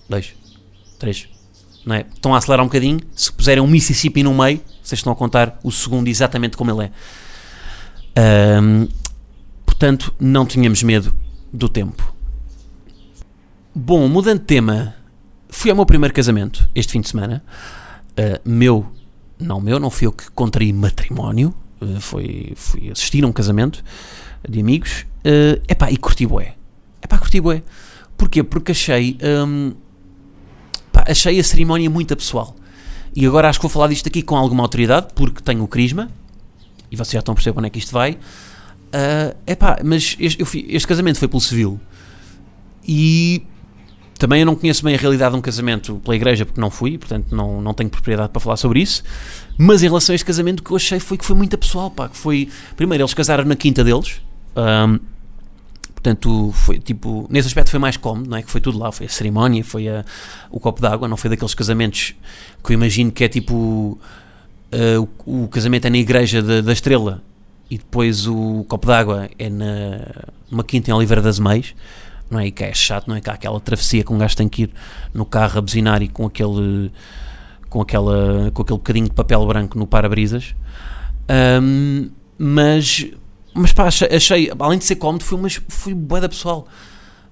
dois, 0.09 0.35
três, 0.99 1.29
não 1.85 1.97
é? 1.97 2.07
Estão 2.15 2.35
a 2.35 2.39
acelerar 2.39 2.65
um 2.65 2.69
bocadinho. 2.69 3.01
Se 3.15 3.33
puserem 3.33 3.63
um 3.63 3.67
Mississippi 3.67 4.23
no 4.23 4.35
meio, 4.35 4.61
vocês 4.83 4.99
estão 4.99 5.13
a 5.13 5.17
contar 5.17 5.59
o 5.63 5.71
segundo 5.71 6.09
exatamente 6.09 6.57
como 6.57 6.71
ele 6.71 6.91
é. 8.17 8.61
Um, 8.61 8.89
portanto, 9.67 10.15
não 10.19 10.47
tínhamos 10.47 10.83
medo 10.83 11.15
do 11.53 11.69
tempo. 11.69 12.15
Bom, 13.75 14.09
mudando 14.09 14.39
de 14.39 14.45
tema, 14.45 14.95
fui 15.49 15.71
ao 15.71 15.77
meu 15.77 15.85
primeiro 15.85 16.15
casamento 16.15 16.69
este 16.75 16.93
fim 16.93 17.01
de 17.01 17.09
semana. 17.09 17.45
Uh, 18.13 18.49
meu 18.49 18.93
não 19.39 19.61
meu, 19.61 19.79
não 19.79 19.91
fui 19.91 20.07
eu 20.07 20.13
que 20.13 20.31
contraí 20.31 20.73
matrimónio, 20.73 21.55
uh, 21.81 22.01
foi, 22.01 22.53
fui 22.57 22.91
assistir 22.91 23.25
a 23.25 23.27
um 23.27 23.33
casamento 23.33 23.85
de 24.49 24.61
amigos, 24.61 25.07
uh, 25.25 25.63
epá, 25.69 25.91
e 25.91 25.97
curti 25.97 26.27
bué. 26.27 26.55
Epá, 27.03 27.19
curti 27.19 27.41
bué. 27.41 27.63
Porquê? 28.17 28.43
Porque 28.43 28.73
achei, 28.73 29.19
um, 29.47 29.73
pá, 30.93 31.05
achei 31.09 31.39
a 31.39 31.45
cerimónia 31.45 31.91
muito 31.91 32.17
pessoal. 32.17 32.55
E 33.15 33.27
agora 33.27 33.49
acho 33.49 33.59
que 33.59 33.63
vou 33.63 33.71
falar 33.71 33.89
disto 33.89 34.09
aqui 34.09 34.23
com 34.23 34.37
alguma 34.37 34.63
autoridade, 34.63 35.09
porque 35.15 35.43
tenho 35.43 35.63
o 35.63 35.69
crisma, 35.69 36.11
e 36.91 36.97
vocês 36.97 37.13
já 37.13 37.19
estão 37.21 37.33
a 37.33 37.35
perceber 37.35 37.59
onde 37.59 37.67
é 37.69 37.71
que 37.71 37.79
isto 37.79 37.93
vai. 37.93 38.13
Uh, 38.13 39.37
epá, 39.47 39.79
mas 39.85 40.17
este, 40.19 40.41
eu, 40.41 40.47
este 40.69 40.87
casamento 40.87 41.19
foi 41.19 41.29
pelo 41.29 41.41
civil, 41.41 41.81
e 42.87 43.45
também 44.19 44.41
eu 44.41 44.47
não 44.47 44.55
conheço 44.55 44.85
bem 44.85 44.95
a 44.95 44.99
realidade 44.99 45.33
de 45.33 45.39
um 45.39 45.41
casamento 45.41 45.97
pela 45.97 46.15
igreja, 46.15 46.47
porque 46.47 46.61
não 46.61 46.71
fui, 46.71 46.97
portanto 46.99 47.35
não, 47.35 47.61
não 47.61 47.75
tenho 47.75 47.91
propriedade 47.91 48.31
para 48.31 48.41
falar 48.41 48.57
sobre 48.57 48.81
isso. 48.81 49.03
Mas 49.59 49.83
em 49.83 49.87
relação 49.87 50.13
a 50.13 50.15
este 50.15 50.25
casamento, 50.25 50.61
o 50.61 50.63
que 50.63 50.71
eu 50.71 50.77
achei 50.77 51.01
foi 51.01 51.17
que 51.17 51.25
foi 51.25 51.37
muito 51.37 51.57
pessoal, 51.59 51.91
pá. 51.91 52.09
Que 52.09 52.17
foi, 52.17 52.49
primeiro, 52.77 53.03
eles 53.03 53.15
casaram 53.15 53.45
na 53.45 53.57
quinta 53.57 53.85
deles. 53.85 54.21
Um, 54.57 54.99
portanto, 55.95 56.53
foi 56.53 56.79
tipo, 56.79 57.27
nesse 57.31 57.49
aspecto 57.49 57.71
foi 57.71 57.81
mais 57.81 57.97
cómodo, 57.97 58.29
não 58.29 58.37
é? 58.37 58.43
Que 58.43 58.51
foi 58.51 58.61
tudo 58.61 58.79
lá, 58.79 58.93
foi 58.93 59.07
a 59.07 59.09
cerimónia, 59.09 59.65
foi 59.65 59.89
a, 59.89 60.05
o 60.51 60.61
copo 60.61 60.81
d'água, 60.81 61.09
não 61.09 61.17
foi 61.17 61.31
daqueles 61.31 61.55
casamentos 61.55 62.15
que 62.63 62.73
eu 62.73 62.75
imagino 62.75 63.11
que 63.11 63.25
é 63.25 63.29
tipo 63.29 63.99
uh, 64.75 65.09
o, 65.25 65.45
o, 65.45 65.49
casamento 65.49 65.87
é 65.87 65.91
na 65.91 65.99
igreja 65.99 66.43
da, 66.43 66.61
da 66.61 66.73
estrela 66.73 67.23
e 67.71 67.79
depois 67.79 68.27
o 68.27 68.65
copo 68.69 68.87
d'água 68.87 69.31
é 69.39 69.49
na 69.49 69.65
uma 70.51 70.63
quinta 70.63 70.91
em 70.91 70.95
Oliveira 70.95 71.23
das 71.23 71.39
Meias, 71.39 71.75
não 72.35 72.41
é? 72.41 72.49
E 72.49 72.51
que 72.51 72.65
é 72.65 72.75
chato, 72.75 73.09
não 73.09 73.17
é? 73.17 73.21
Que 73.21 73.31
há 73.31 73.35
aquela 73.35 73.59
travessia 73.61 74.05
que 74.05 74.13
um 74.13 74.19
gajo 74.19 74.37
tem 74.37 74.49
que 74.49 74.65
ir 74.65 74.71
no 75.15 75.25
carro 75.25 75.59
a 75.59 75.61
buzinar 75.63 76.03
e 76.03 76.09
com 76.09 76.27
aquele 76.27 76.91
com, 77.75 77.81
aquela, 77.81 78.53
com 78.53 78.63
aquele 78.63 78.79
bocadinho 78.79 79.07
de 79.07 79.13
papel 79.13 79.45
branco 79.47 79.77
no 79.77 79.85
para-brisas. 79.85 80.55
Um, 81.61 82.09
mas, 82.39 83.05
mas 83.53 83.73
pá, 83.73 83.89
achei, 83.89 84.53
além 84.57 84.79
de 84.79 84.85
ser 84.85 84.95
cómodo, 84.95 85.25
foi, 85.25 85.39
mas 85.39 85.61
foi 85.69 85.93
bué 85.93 86.21
da 86.21 86.29
pessoal. 86.29 86.69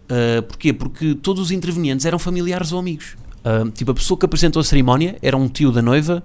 Uh, 0.04 0.42
porquê? 0.42 0.72
Porque 0.72 1.14
todos 1.14 1.40
os 1.44 1.50
intervenientes 1.52 2.04
eram 2.04 2.18
familiares 2.18 2.72
ou 2.72 2.80
amigos. 2.80 3.16
Uh, 3.44 3.70
tipo, 3.70 3.92
a 3.92 3.94
pessoa 3.94 4.18
que 4.18 4.26
apresentou 4.26 4.58
a 4.58 4.64
cerimónia 4.64 5.16
era 5.22 5.36
um 5.36 5.48
tio 5.48 5.70
da 5.70 5.80
noiva, 5.80 6.24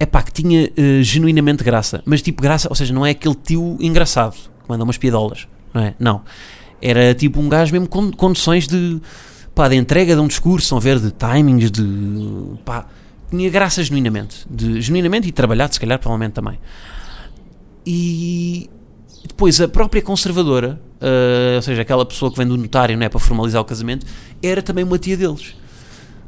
é 0.00 0.06
pá, 0.06 0.22
que 0.22 0.32
tinha 0.32 0.70
uh, 0.70 1.02
genuinamente 1.02 1.62
graça. 1.62 2.02
Mas 2.06 2.22
tipo, 2.22 2.40
graça, 2.40 2.66
ou 2.70 2.74
seja, 2.74 2.94
não 2.94 3.04
é 3.04 3.10
aquele 3.10 3.34
tio 3.34 3.76
engraçado 3.78 4.34
que 4.34 4.68
manda 4.68 4.84
umas 4.84 4.96
piadolas, 4.96 5.46
não 5.74 5.82
é? 5.82 5.94
Não. 5.98 6.22
Era 6.82 7.14
tipo 7.14 7.40
um 7.40 7.48
gajo 7.48 7.72
mesmo 7.72 7.88
com 7.88 8.10
condições 8.10 8.66
de, 8.66 9.00
pá, 9.54 9.68
de 9.68 9.76
entrega 9.76 10.14
de 10.14 10.20
um 10.20 10.26
discurso, 10.26 10.76
a 10.76 10.80
ver, 10.80 10.98
de 10.98 11.12
timings, 11.12 11.70
de, 11.70 11.84
pá, 12.64 12.86
tinha 13.30 13.48
graça 13.48 13.82
genuinamente, 13.82 14.44
de, 14.50 14.80
genuinamente 14.80 15.28
e 15.28 15.32
trabalhado, 15.32 15.72
se 15.72 15.80
calhar, 15.80 15.98
provavelmente 15.98 16.32
também. 16.32 16.58
E 17.86 18.68
depois 19.26 19.60
a 19.60 19.68
própria 19.68 20.02
conservadora, 20.02 20.80
uh, 21.00 21.56
ou 21.56 21.62
seja, 21.62 21.82
aquela 21.82 22.04
pessoa 22.04 22.30
que 22.30 22.36
vem 22.36 22.46
do 22.46 22.56
notário 22.56 22.96
não 22.96 23.06
é, 23.06 23.08
para 23.08 23.20
formalizar 23.20 23.62
o 23.62 23.64
casamento, 23.64 24.04
era 24.42 24.60
também 24.60 24.84
uma 24.84 24.98
tia 24.98 25.16
deles. 25.16 25.54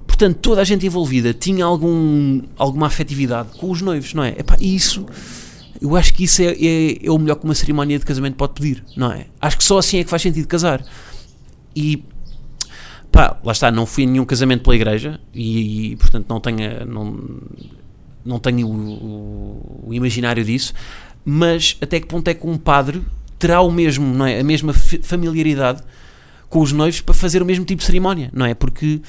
Portanto, 0.07 0.39
toda 0.39 0.61
a 0.61 0.65
gente 0.65 0.87
envolvida 0.87 1.35
tinha 1.35 1.65
algum, 1.65 2.43
alguma 2.57 2.87
afetividade 2.87 3.59
com 3.59 3.71
os 3.71 3.83
noivos, 3.83 4.15
não 4.15 4.23
é? 4.23 4.31
Epá, 4.39 4.57
isso, 4.61 5.05
eu 5.81 5.97
acho 5.97 6.15
que 6.15 6.25
isso 6.25 6.43
é, 6.43 6.47
é, 6.47 7.07
é, 7.07 7.11
o 7.11 7.19
melhor 7.19 7.37
que 7.37 7.45
uma 7.45 7.55
cerimónia 7.55 7.99
de 7.99 8.05
casamento 8.05 8.37
pode 8.37 8.55
pedir, 8.55 8.85
não 8.97 9.11
é? 9.11 9.27
Acho 9.41 9.59
que 9.59 9.65
só 9.65 9.79
assim 9.79 9.99
é 9.99 10.05
que 10.05 10.11
faz 10.11 10.23
sentido 10.23 10.47
casar. 10.47 10.85
E 11.75 12.05
pá, 13.11 13.37
lá 13.45 13.53
está, 13.53 13.71
não 13.71 13.87
fui 13.87 14.05
a 14.05 14.07
nenhum 14.07 14.25
casamento 14.25 14.63
pela 14.63 14.75
igreja 14.75 15.21
e, 15.33 15.93
e 15.93 15.97
portanto 15.97 16.27
não 16.29 16.41
tenho, 16.41 16.87
não, 16.87 17.19
não 18.25 18.39
tenho 18.39 18.67
o, 18.67 19.85
o, 19.87 19.95
imaginário 19.95 20.45
disso, 20.45 20.73
mas 21.25 21.77
até 21.81 22.01
que 22.01 22.07
ponto 22.07 22.27
é 22.29 22.35
que 22.35 22.47
um 22.47 22.57
padre 22.57 23.03
terá 23.39 23.61
o 23.61 23.71
mesmo, 23.71 24.07
não 24.13 24.27
é, 24.27 24.41
a 24.41 24.45
mesma 24.45 24.73
familiaridade 24.73 25.83
com 26.49 26.61
os 26.61 26.73
noivos 26.73 27.01
para 27.01 27.15
fazer 27.15 27.43
o 27.43 27.45
mesmo 27.45 27.65
tipo 27.65 27.81
de 27.81 27.87
cerimónia, 27.87 28.31
não 28.33 28.47
é? 28.47 28.55
Porque, 28.55 29.01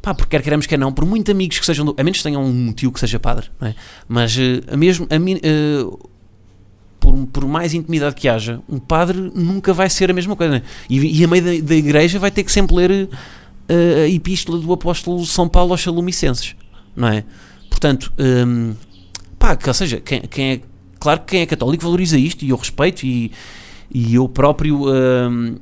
pá, 0.00 0.14
porque 0.14 0.30
quer 0.36 0.42
queremos 0.42 0.66
quer 0.66 0.78
não, 0.78 0.92
por 0.92 1.04
muito 1.04 1.30
amigos 1.30 1.58
que 1.58 1.66
sejam, 1.66 1.94
a 1.96 2.02
menos 2.02 2.18
que 2.18 2.24
tenham 2.24 2.44
um 2.44 2.72
tio 2.72 2.90
que 2.92 3.00
seja 3.00 3.18
padre, 3.18 3.46
não 3.60 3.68
é? 3.68 3.74
Mas 4.08 4.36
uh, 4.36 4.40
a 4.72 4.76
mesmo, 4.76 5.06
a, 5.10 5.16
uh, 5.16 6.10
por, 7.04 7.26
por, 7.26 7.46
mais 7.46 7.74
intimidade 7.74 8.14
que 8.14 8.26
haja, 8.26 8.60
um 8.66 8.78
padre 8.78 9.30
nunca 9.34 9.74
vai 9.74 9.90
ser 9.90 10.10
a 10.10 10.14
mesma 10.14 10.34
coisa. 10.34 10.56
É? 10.56 10.62
E, 10.88 11.20
e 11.20 11.24
a 11.24 11.28
meio 11.28 11.44
da, 11.44 11.66
da, 11.66 11.74
igreja 11.74 12.18
vai 12.18 12.30
ter 12.30 12.42
que 12.42 12.50
sempre 12.50 12.74
ler 12.74 13.10
a 13.68 14.08
epístola 14.08 14.58
do 14.58 14.72
apóstolo 14.72 15.24
São 15.26 15.46
Paulo 15.46 15.72
aos 15.72 15.82
Salomicenses, 15.82 16.56
não 16.96 17.08
é? 17.08 17.24
Portanto, 17.68 18.10
um, 18.18 18.74
pá, 19.38 19.58
ou 19.66 19.74
seja, 19.74 20.00
quem, 20.00 20.22
quem, 20.22 20.52
é, 20.52 20.60
claro 20.98 21.20
que 21.20 21.26
quem 21.26 21.40
é 21.42 21.46
católico 21.46 21.84
valoriza 21.84 22.18
isto 22.18 22.42
e 22.42 22.50
eu 22.50 22.56
respeito 22.56 23.04
e, 23.04 23.30
e 23.92 24.14
eu 24.14 24.26
próprio 24.26 24.86
um, 24.90 25.56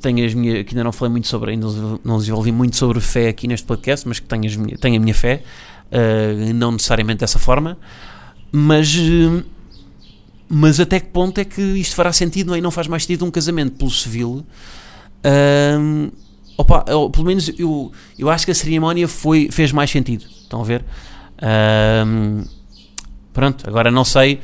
tenho 0.00 0.24
as 0.24 0.34
minhas, 0.34 0.64
que 0.64 0.74
ainda 0.74 0.84
não 0.84 0.92
falei 0.92 1.10
muito 1.10 1.26
sobre, 1.26 1.50
ainda 1.52 1.66
não 2.04 2.18
desenvolvi 2.18 2.52
muito 2.52 2.76
sobre 2.76 3.00
fé 3.00 3.28
aqui 3.28 3.48
neste 3.48 3.66
podcast, 3.66 4.06
mas 4.06 4.20
que 4.20 4.26
tenho, 4.26 4.46
as 4.46 4.80
tenho 4.80 4.96
a 4.96 5.00
minha 5.00 5.14
fé, 5.14 5.42
uh, 5.90 6.54
não 6.54 6.72
necessariamente 6.72 7.18
dessa 7.18 7.40
forma, 7.40 7.76
mas... 8.52 8.94
Uh, 8.96 9.55
mas 10.48 10.78
até 10.78 11.00
que 11.00 11.06
ponto 11.06 11.38
é 11.38 11.44
que 11.44 11.60
isto 11.60 11.94
fará 11.94 12.12
sentido 12.12 12.48
não, 12.48 12.54
é? 12.54 12.60
não 12.60 12.70
faz 12.70 12.86
mais 12.86 13.02
sentido 13.02 13.24
um 13.24 13.30
casamento 13.30 13.72
pelo 13.72 13.90
civil 13.90 14.46
uh, 15.24 16.12
opa, 16.56 16.84
eu, 16.88 17.10
pelo 17.10 17.26
menos 17.26 17.50
eu, 17.58 17.92
eu 18.18 18.30
acho 18.30 18.44
que 18.44 18.52
a 18.52 18.54
cerimónia 18.54 19.06
foi, 19.06 19.48
fez 19.50 19.72
mais 19.72 19.90
sentido. 19.90 20.24
Estão 20.24 20.60
a 20.60 20.64
ver? 20.64 20.84
Um, 22.06 22.44
pronto, 23.32 23.68
agora 23.68 23.90
não 23.90 24.04
sei. 24.04 24.40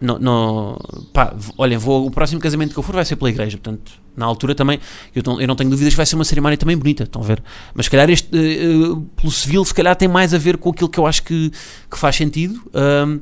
Não, 0.00 0.18
não, 0.18 0.76
pá, 1.12 1.32
olha, 1.56 1.78
vou, 1.78 2.04
o 2.04 2.10
próximo 2.10 2.40
casamento 2.40 2.72
que 2.72 2.78
eu 2.78 2.82
for 2.82 2.92
vai 2.92 3.04
ser 3.04 3.14
pela 3.14 3.30
igreja, 3.30 3.56
portanto, 3.56 3.92
na 4.16 4.26
altura 4.26 4.52
também, 4.52 4.80
eu, 5.14 5.22
eu 5.38 5.46
não 5.46 5.54
tenho 5.54 5.70
dúvidas 5.70 5.92
que 5.92 5.96
vai 5.96 6.04
ser 6.04 6.16
uma 6.16 6.24
cerimónia 6.24 6.58
também 6.58 6.76
bonita, 6.76 7.04
estão 7.04 7.22
a 7.22 7.24
ver? 7.24 7.40
Mas 7.72 7.86
se 7.86 7.90
calhar 7.92 8.10
este, 8.10 8.28
uh, 8.36 9.00
pelo 9.14 9.30
civil, 9.30 9.64
se 9.64 9.72
calhar 9.72 9.94
tem 9.94 10.08
mais 10.08 10.34
a 10.34 10.38
ver 10.38 10.56
com 10.56 10.70
aquilo 10.70 10.88
que 10.88 10.98
eu 10.98 11.06
acho 11.06 11.22
que, 11.22 11.52
que 11.88 11.96
faz 11.96 12.16
sentido. 12.16 12.60
Um, 12.74 13.20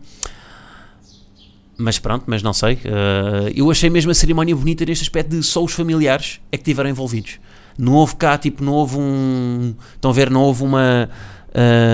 mas 1.80 1.98
pronto, 1.98 2.24
mas 2.26 2.42
não 2.42 2.52
sei. 2.52 2.74
Uh, 2.74 3.50
eu 3.54 3.70
achei 3.70 3.88
mesmo 3.88 4.10
a 4.10 4.14
cerimónia 4.14 4.54
bonita 4.54 4.84
neste 4.84 5.02
aspecto 5.02 5.30
de 5.30 5.42
só 5.42 5.64
os 5.64 5.72
familiares 5.72 6.40
é 6.52 6.56
que 6.56 6.62
estiveram 6.62 6.90
envolvidos. 6.90 7.38
Não 7.78 7.94
houve 7.94 8.16
cá, 8.16 8.36
tipo, 8.36 8.62
não 8.62 8.72
houve 8.72 8.98
um. 8.98 9.74
Estão 9.94 10.10
a 10.10 10.14
ver, 10.14 10.30
não 10.30 10.42
houve 10.42 10.62
uma. 10.62 11.08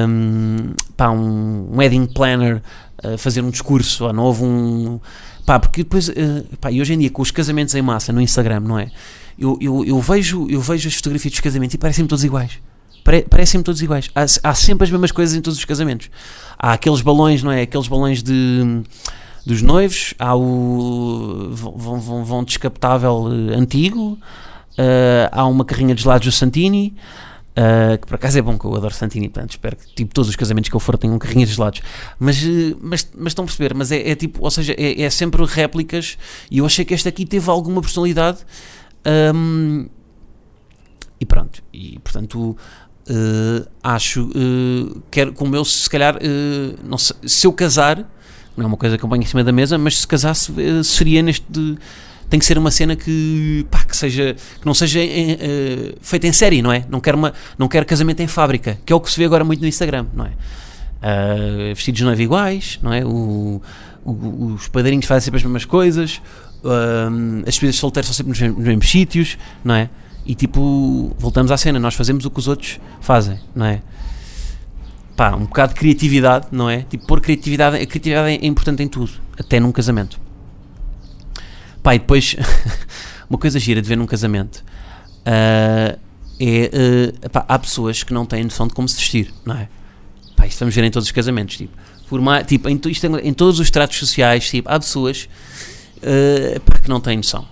Um, 0.09 0.75
pá, 0.97 1.11
um 1.11 1.77
wedding 1.77 2.07
planner 2.07 2.61
a 3.03 3.17
fazer 3.17 3.41
um 3.41 3.51
discurso, 3.51 4.05
ou 4.07 4.13
não 4.13 4.25
houve 4.25 4.43
um. 4.43 5.01
Pá, 5.47 5.61
porque 5.61 5.85
depois. 5.85 6.09
Uh, 6.09 6.45
pá, 6.61 6.73
e 6.73 6.81
hoje 6.81 6.95
em 6.95 6.99
dia, 6.99 7.11
com 7.11 7.23
os 7.23 7.31
casamentos 7.31 7.75
em 7.75 7.83
massa 7.83 8.13
no 8.13 8.21
Instagram, 8.21 8.61
não 8.61 8.79
é? 8.79 8.91
Eu, 9.39 9.57
eu, 9.61 9.85
eu 9.85 10.01
vejo, 10.01 10.49
eu 10.51 10.61
vejo 10.61 10.89
as 10.89 10.95
fotografias 10.95 11.33
dos 11.33 11.41
casamentos 11.41 11.75
e 11.75 11.79
parecem-me 11.79 12.09
todos 12.09 12.25
iguais. 12.25 12.59
Pare, 13.05 13.23
parecem-me 13.23 13.63
todos 13.63 13.81
iguais. 13.81 14.11
Há, 14.15 14.25
há 14.51 14.55
sempre 14.55 14.85
as 14.85 14.91
mesmas 14.91 15.13
coisas 15.13 15.37
em 15.37 15.41
todos 15.41 15.59
os 15.59 15.65
casamentos. 15.65 16.11
Há 16.59 16.73
aqueles 16.73 17.01
balões, 17.03 17.43
não 17.43 17.53
é? 17.53 17.63
Aqueles 17.63 17.87
balões 17.87 18.23
de 18.23 18.83
dos 19.47 19.63
noivos, 19.63 20.13
há 20.19 20.37
o 20.37 21.49
vão, 21.51 22.01
vão, 22.01 22.25
vão 22.25 22.45
descapotável 22.45 23.23
uh, 23.23 23.57
antigo, 23.57 24.19
Uh, 24.77 25.29
há 25.33 25.47
uma 25.47 25.65
carrinha 25.65 25.95
de 25.95 26.03
gelados 26.03 26.27
do 26.27 26.33
Santini, 26.33 26.95
uh, 27.53 27.97
que 27.99 28.07
por 28.07 28.17
acaso 28.17 28.39
é 28.39 28.43
bom, 28.43 28.59
que 28.59 28.67
eu 28.67 28.77
adoro 28.77 28.93
Santini, 28.93 29.27
portanto 29.31 29.53
espero 29.53 29.75
que 29.75 29.87
tipo, 29.95 30.13
todos 30.13 30.29
os 30.29 30.37
casamentos 30.37 30.69
que 30.69 30.77
eu 30.77 30.81
for 30.81 30.99
tenham 30.99 31.19
carrinha 31.19 31.47
de 31.47 31.53
gelados. 31.53 31.81
Mas, 32.19 32.43
uh, 32.43 32.77
mas, 32.83 33.09
mas 33.17 33.29
estão 33.29 33.45
a 33.45 33.47
perceber, 33.47 33.75
mas 33.75 33.91
é, 33.91 34.11
é 34.11 34.15
tipo, 34.15 34.45
ou 34.45 34.51
seja, 34.51 34.75
é, 34.77 35.01
é, 35.01 35.09
sempre 35.09 35.43
réplicas 35.47 36.19
e 36.51 36.59
eu 36.59 36.67
achei 36.67 36.85
que 36.85 36.93
este 36.93 37.09
aqui 37.09 37.25
teve 37.25 37.49
alguma 37.51 37.81
personalidade. 37.81 38.39
Um, 39.35 39.87
e 41.19 41.25
pronto, 41.25 41.63
e 41.73 41.99
portanto 42.01 42.57
acho 43.83 44.29
que 45.11 45.27
como 45.33 45.55
eu 45.55 45.65
se 45.65 45.89
calhar 45.89 46.19
não 46.85 46.99
sei, 46.99 47.17
se 47.25 47.47
eu 47.47 47.53
casar, 47.53 48.05
não 48.57 48.65
é 48.65 48.67
uma 48.67 48.77
coisa 48.77 48.97
que 48.97 49.05
eu 49.05 49.09
ponho 49.09 49.23
em 49.23 49.27
cima 49.27 49.45
da 49.45 49.53
mesa, 49.53 49.77
mas 49.77 50.01
se 50.01 50.07
casasse 50.07 50.53
seria 50.85 51.23
neste 51.23 51.45
tem 52.29 52.41
que 52.41 52.47
ser 52.47 52.59
uma 52.59 52.71
cena 52.71 52.97
que, 52.97 53.65
pá, 53.71 53.85
que 53.85 53.97
seja 53.97 54.35
que 54.35 54.67
não 54.67 54.75
seja 54.75 55.01
uh, 55.01 55.97
feita 56.01 56.27
em 56.27 56.33
série, 56.33 56.61
não 56.61 56.73
é? 56.73 56.85
Não 56.89 57.01
quero 57.01 57.17
uma 57.17 57.33
não 57.59 57.69
quero 57.69 57.87
casamento 57.87 58.21
em 58.21 58.27
fábrica, 58.27 58.79
que 58.85 58.93
é 58.93 58.97
o 58.97 59.01
que 59.01 59.11
se 59.11 59.19
vê 59.19 59.25
agora 59.25 59.45
muito 59.45 59.61
no 59.61 59.67
Instagram, 59.67 60.07
não 60.15 60.27
é? 60.27 60.31
Uh, 60.31 61.75
vestidos 61.75 62.01
noivo 62.01 62.21
iguais, 62.23 62.81
não 62.83 62.93
é? 62.93 63.05
O, 63.05 63.61
o, 64.05 64.55
os 64.55 64.69
padrinhos 64.69 65.07
fazem 65.07 65.27
sempre 65.27 65.39
as 65.39 65.45
mesmas 65.45 65.65
coisas, 65.65 66.21
uh, 66.65 67.39
as 67.41 67.45
despedidas 67.45 67.77
solteiras 67.77 68.07
são 68.07 68.15
sempre 68.15 68.31
nos 68.31 68.41
mesmos, 68.41 68.59
nos 68.59 68.67
mesmos 68.67 68.91
sítios, 68.91 69.39
não 69.65 69.75
é? 69.75 69.89
E 70.25 70.35
tipo, 70.35 71.15
voltamos 71.19 71.53
à 71.53 71.57
cena, 71.57 71.79
nós 71.79 71.95
fazemos 71.95 72.25
o 72.25 72.31
que 72.31 72.39
os 72.41 72.49
outros 72.49 72.81
fazem, 73.01 73.39
não 73.55 73.67
é? 73.67 73.81
Pá, 75.17 75.35
um 75.35 75.47
bocado 75.47 75.73
de 75.73 75.81
criatividade, 75.81 76.49
não 76.53 76.69
é? 76.69 76.83
Tipo, 76.83 77.07
pôr 77.07 77.23
criatividade, 77.23 77.77
a 77.77 77.87
criatividade 77.87 78.29
é 78.29 78.47
importante 78.47 78.83
em 78.83 78.89
tudo, 78.89 79.13
até 79.39 79.59
num 79.59 79.73
casamento. 79.73 80.21
Pá, 81.83 81.95
e 81.95 81.99
depois, 81.99 82.37
uma 83.29 83.39
coisa 83.39 83.59
gira 83.59 83.81
de 83.81 83.89
ver 83.89 83.97
num 83.97 84.07
casamento 84.07 84.63
uh, 85.23 85.99
é. 86.39 86.71
Uh, 87.25 87.31
pá, 87.31 87.47
há 87.49 87.59
pessoas 87.59 88.03
que 88.03 88.13
não 88.13 88.27
têm 88.27 88.45
noção 88.45 88.69
de 88.69 88.75
como 88.75 88.87
se 88.87 88.97
vestir, 88.97 89.33
não 89.45 89.57
é? 89.57 89.69
Pá, 90.37 90.47
isto 90.47 90.61
vamos 90.61 90.75
ver 90.75 90.85
em 90.85 90.91
todos 90.91 91.07
os 91.07 91.13
casamentos, 91.13 91.57
tipo. 91.57 91.73
Por 92.09 92.21
mais, 92.21 92.47
tipo 92.47 92.69
em, 92.69 92.79
isto, 92.87 93.07
em 93.07 93.33
todos 93.33 93.59
os 93.59 93.71
tratos 93.71 93.99
sociais, 93.99 94.49
tipo, 94.51 94.69
há 94.71 94.79
pessoas 94.79 95.29
uh, 95.97 96.61
pá, 96.61 96.79
que 96.79 96.91
não 96.91 97.01
têm 97.01 97.17
noção. 97.17 97.49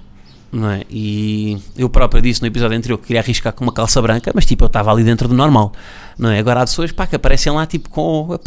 Não 0.55 0.71
é? 0.71 0.83
E 0.89 1.59
eu 1.77 1.91
próprio 1.91 2.23
disse 2.23 2.41
no 2.41 2.47
episódio 2.47 2.79
anterior 2.79 2.97
que 2.99 3.09
queria 3.09 3.21
arriscar 3.21 3.53
com 3.53 3.65
uma 3.65 3.73
calça 3.73 4.01
branca, 4.01 4.31
mas 4.33 4.47
tipo, 4.47 4.63
eu 4.63 4.69
estava 4.69 4.93
ali 4.93 5.03
dentro 5.03 5.27
do 5.27 5.35
normal, 5.35 5.73
não 6.17 6.31
é? 6.31 6.39
Agora 6.39 6.63
há 6.63 6.65
pessoas 6.65 6.93
pá, 6.93 7.09
que 7.09 7.17
aparecem 7.17 7.53
lá 7.53 7.67
tipo 7.67 7.91
com. 7.91 8.39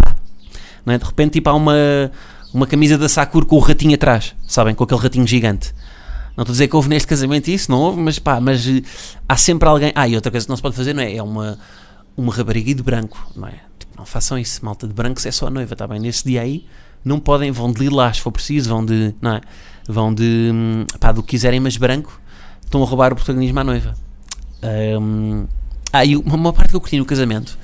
Não 0.86 0.94
é? 0.94 0.98
De 0.98 1.04
repente, 1.04 1.34
tipo, 1.34 1.50
há 1.50 1.54
uma 1.54 1.76
uma 2.54 2.66
camisa 2.66 2.98
da 2.98 3.10
Sakura 3.10 3.46
com 3.46 3.58
o 3.58 3.60
ratinho 3.60 3.94
atrás, 3.94 4.34
sabem? 4.48 4.74
Com 4.74 4.86
aquele 4.86 5.02
ratinho 5.02 5.28
gigante. 5.28 5.74
Não 6.36 6.44
estou 6.44 6.52
a 6.52 6.54
dizer 6.54 6.68
que 6.70 6.76
houve 6.76 6.88
neste 6.88 7.08
casamento 7.08 7.50
isso, 7.50 7.70
não 7.70 7.80
houve, 7.80 8.00
mas 8.00 8.20
pá, 8.20 8.40
mas 8.40 8.66
uh, 8.66 8.82
há 9.28 9.36
sempre 9.36 9.68
alguém. 9.68 9.92
Ah, 9.94 10.08
e 10.08 10.16
outra 10.16 10.32
coisa 10.32 10.46
que 10.46 10.50
não 10.50 10.56
se 10.56 10.62
pode 10.62 10.76
fazer, 10.76 10.94
não 10.94 11.04
é? 11.04 11.16
É 11.16 11.22
uma, 11.22 11.60
uma 12.16 12.34
rapariga 12.34 12.74
de 12.74 12.84
branco, 12.84 13.32
não 13.36 13.48
é? 13.48 13.56
Tipo, 13.78 13.98
não 13.98 14.06
façam 14.06 14.38
isso, 14.38 14.64
malta 14.64 14.88
de 14.88 14.94
branco 14.94 15.20
se 15.20 15.28
é 15.28 15.32
só 15.32 15.48
a 15.48 15.50
noiva, 15.50 15.74
está 15.74 15.86
bem? 15.86 16.00
Nesse 16.00 16.24
dia 16.24 16.42
aí, 16.42 16.66
não 17.04 17.20
podem, 17.20 17.52
vão 17.52 17.72
de 17.72 17.80
lilás 17.80 18.18
se 18.18 18.24
for 18.24 18.32
preciso, 18.32 18.70
vão 18.70 18.86
de, 18.86 19.14
não 19.22 19.34
é? 19.34 19.42
Vão 19.88 20.14
de, 20.14 20.52
hum, 20.54 20.86
pá, 21.00 21.12
do 21.12 21.24
que 21.24 21.30
quiserem, 21.30 21.60
mas 21.60 21.78
branco, 21.78 22.20
estão 22.64 22.84
a 22.84 22.86
roubar 22.86 23.14
o 23.14 23.16
protagonismo 23.16 23.60
à 23.60 23.64
noiva. 23.64 23.94
Um, 25.00 25.46
ah, 25.94 26.04
e 26.04 26.16
uma, 26.18 26.36
uma 26.36 26.54
parte 26.54 26.72
que 26.72 26.76
eu 26.76 26.82
curti 26.82 26.98
no 26.98 27.06
casamento, 27.06 27.58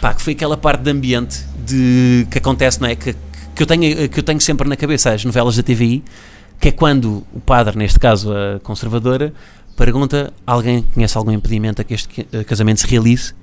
pá, 0.00 0.14
que 0.14 0.22
foi 0.22 0.34
aquela 0.34 0.56
parte 0.56 0.82
de 0.82 0.90
ambiente 0.90 1.44
de, 1.66 2.26
que 2.30 2.38
acontece, 2.38 2.80
não 2.80 2.88
é? 2.88 2.94
Que, 2.94 3.14
que 3.54 3.62
eu 3.62 3.66
tenho, 3.66 4.08
que 4.08 4.20
eu 4.20 4.22
tenho 4.22 4.40
sempre 4.40 4.68
na 4.68 4.76
cabeça, 4.76 5.12
as 5.12 5.24
novelas 5.24 5.56
da 5.56 5.62
TVI, 5.62 6.04
que 6.60 6.68
é 6.68 6.72
quando 6.72 7.26
o 7.32 7.40
padre, 7.40 7.76
neste 7.76 7.98
caso 7.98 8.32
a 8.32 8.60
conservadora, 8.60 9.32
pergunta 9.76 10.32
alguém 10.46 10.82
conhece 10.94 11.18
algum 11.18 11.32
impedimento 11.32 11.82
a 11.82 11.84
que 11.84 11.94
este 11.94 12.24
casamento 12.46 12.80
se 12.80 12.86
realize 12.86 13.34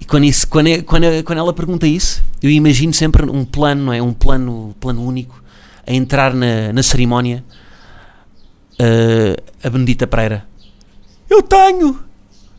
e 0.00 0.04
quando, 0.04 0.24
isso, 0.24 0.48
quando, 0.48 0.66
é, 0.68 0.82
quando, 0.82 1.04
é, 1.04 1.22
quando 1.22 1.38
ela 1.38 1.52
pergunta 1.52 1.86
isso, 1.86 2.24
eu 2.42 2.50
imagino 2.50 2.92
sempre 2.92 3.30
um 3.30 3.44
plano, 3.44 3.84
não 3.84 3.92
é? 3.92 4.00
Um 4.00 4.12
plano, 4.12 4.74
plano 4.80 5.04
único 5.04 5.40
a 5.86 5.92
entrar 5.92 6.34
na, 6.34 6.72
na 6.72 6.82
cerimónia 6.82 7.44
uh, 8.80 9.42
a 9.62 9.70
Benedita 9.70 10.06
Pereira. 10.06 10.46
Eu 11.28 11.42
tenho! 11.42 11.98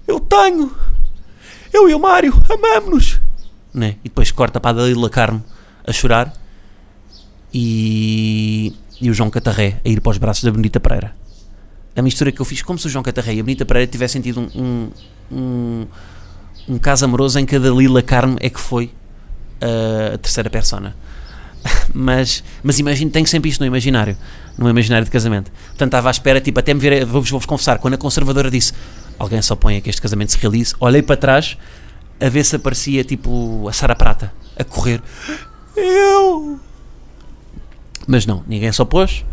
Eu 0.08 0.20
tenho! 0.20 0.76
Eu 1.74 1.90
e 1.90 1.94
o 1.94 2.00
Mário 2.00 2.34
amamos-nos! 2.50 3.22
Né? 3.74 3.96
E 4.04 4.10
depois 4.10 4.32
corta 4.32 4.60
para 4.60 4.72
a 4.72 4.74
Dalila 4.74 5.10
Carmo 5.10 5.44
a 5.86 5.94
chorar 5.94 6.34
e, 7.54 8.74
e 9.00 9.10
o 9.10 9.14
João 9.14 9.30
Catarré 9.30 9.80
a 9.84 9.90
ir 9.90 10.02
para 10.02 10.12
os 10.12 10.18
braços 10.18 10.44
da 10.44 10.52
Benedita 10.52 10.80
Pereira. 10.80 11.16
A 11.96 12.02
mistura 12.02 12.32
que 12.32 12.42
eu 12.42 12.46
fiz, 12.46 12.62
como 12.62 12.80
se 12.80 12.88
o 12.88 12.90
João 12.90 13.04
Catarré 13.04 13.34
e 13.34 13.40
a 13.40 13.44
Benedita 13.44 13.66
Pereira 13.66 13.90
tivessem 13.90 14.22
tido 14.22 14.42
um, 14.42 14.50
um, 14.56 14.92
um 15.32 15.88
um 16.68 16.78
caso 16.78 17.06
amoroso 17.06 17.40
em 17.40 17.46
que 17.46 17.56
a 17.56 17.60
Dalila 17.60 18.02
Carmo 18.02 18.38
é 18.40 18.50
que 18.50 18.60
foi 18.60 18.86
uh, 19.62 20.16
a 20.16 20.18
terceira 20.18 20.50
persona. 20.50 20.96
mas, 21.94 22.44
mas 22.64 22.80
imagino, 22.80 23.12
tenho 23.12 23.28
sempre 23.28 23.50
isto 23.50 23.60
no 23.60 23.66
imaginário, 23.66 24.18
no 24.58 24.70
imaginário 24.70 25.06
de 25.06 25.12
casamento. 25.12 25.52
Portanto, 25.68 25.88
estava 25.88 26.10
à 26.10 26.12
espera, 26.12 26.42
tipo, 26.42 26.60
até 26.60 26.74
me 26.74 26.80
ver, 26.80 27.06
vou-vos 27.06 27.30
vou 27.30 27.42
confessar, 27.42 27.80
quando 27.80 27.96
a 27.96 27.98
conservadora 27.98 28.50
disse 28.50 28.74
alguém 29.18 29.42
só 29.42 29.56
põe 29.56 29.78
a 29.78 29.82
que 29.82 29.90
este 29.90 30.02
casamento 30.02 30.32
se 30.32 30.38
realize, 30.40 30.74
olhei 30.80 31.02
para 31.02 31.16
trás 31.16 31.58
a 32.20 32.30
ver 32.30 32.44
se 32.44 32.56
aparecia, 32.56 33.04
tipo, 33.04 33.68
a 33.68 33.74
Sara 33.74 33.96
Prata 33.96 34.34
a 34.58 34.64
correr. 34.64 35.02
Eu! 35.76 36.60
Mas 38.08 38.26
não, 38.26 38.44
ninguém 38.48 38.72
só 38.72 38.84
pôs. 38.86 39.24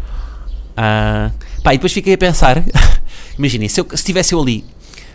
Uh, 0.77 1.33
pá, 1.63 1.75
e 1.75 1.79
depois 1.79 1.93
fiquei 1.93 2.15
a 2.15 2.19
pensar, 2.19 2.63
imaginem, 3.37 3.69
se, 3.69 3.81
eu, 3.81 3.87
se 3.95 4.05
tivesse 4.05 4.33
eu 4.35 4.41
ali 4.41 4.65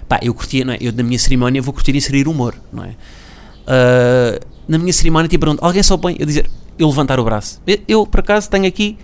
Pá, 0.07 0.19
eu 0.21 0.33
curtia, 0.33 0.65
não 0.65 0.73
é? 0.73 0.77
Eu 0.79 0.91
na 0.91 1.03
minha 1.03 1.17
cerimónia 1.17 1.61
vou 1.61 1.73
curtir 1.73 1.95
inserir 1.95 2.27
humor, 2.27 2.55
não 2.71 2.83
é? 2.83 2.89
Uh, 2.89 4.45
na 4.67 4.77
minha 4.77 4.93
cerimónia, 4.93 5.27
tipo, 5.27 5.45
alguém 5.59 5.83
só 5.83 5.97
põe, 5.97 6.15
eu 6.19 6.25
dizer, 6.25 6.49
eu 6.77 6.87
levantar 6.87 7.19
o 7.19 7.23
braço. 7.23 7.61
Eu, 7.65 7.79
eu 7.87 8.07
por 8.07 8.19
acaso, 8.19 8.49
tenho 8.49 8.65
aqui. 8.65 8.97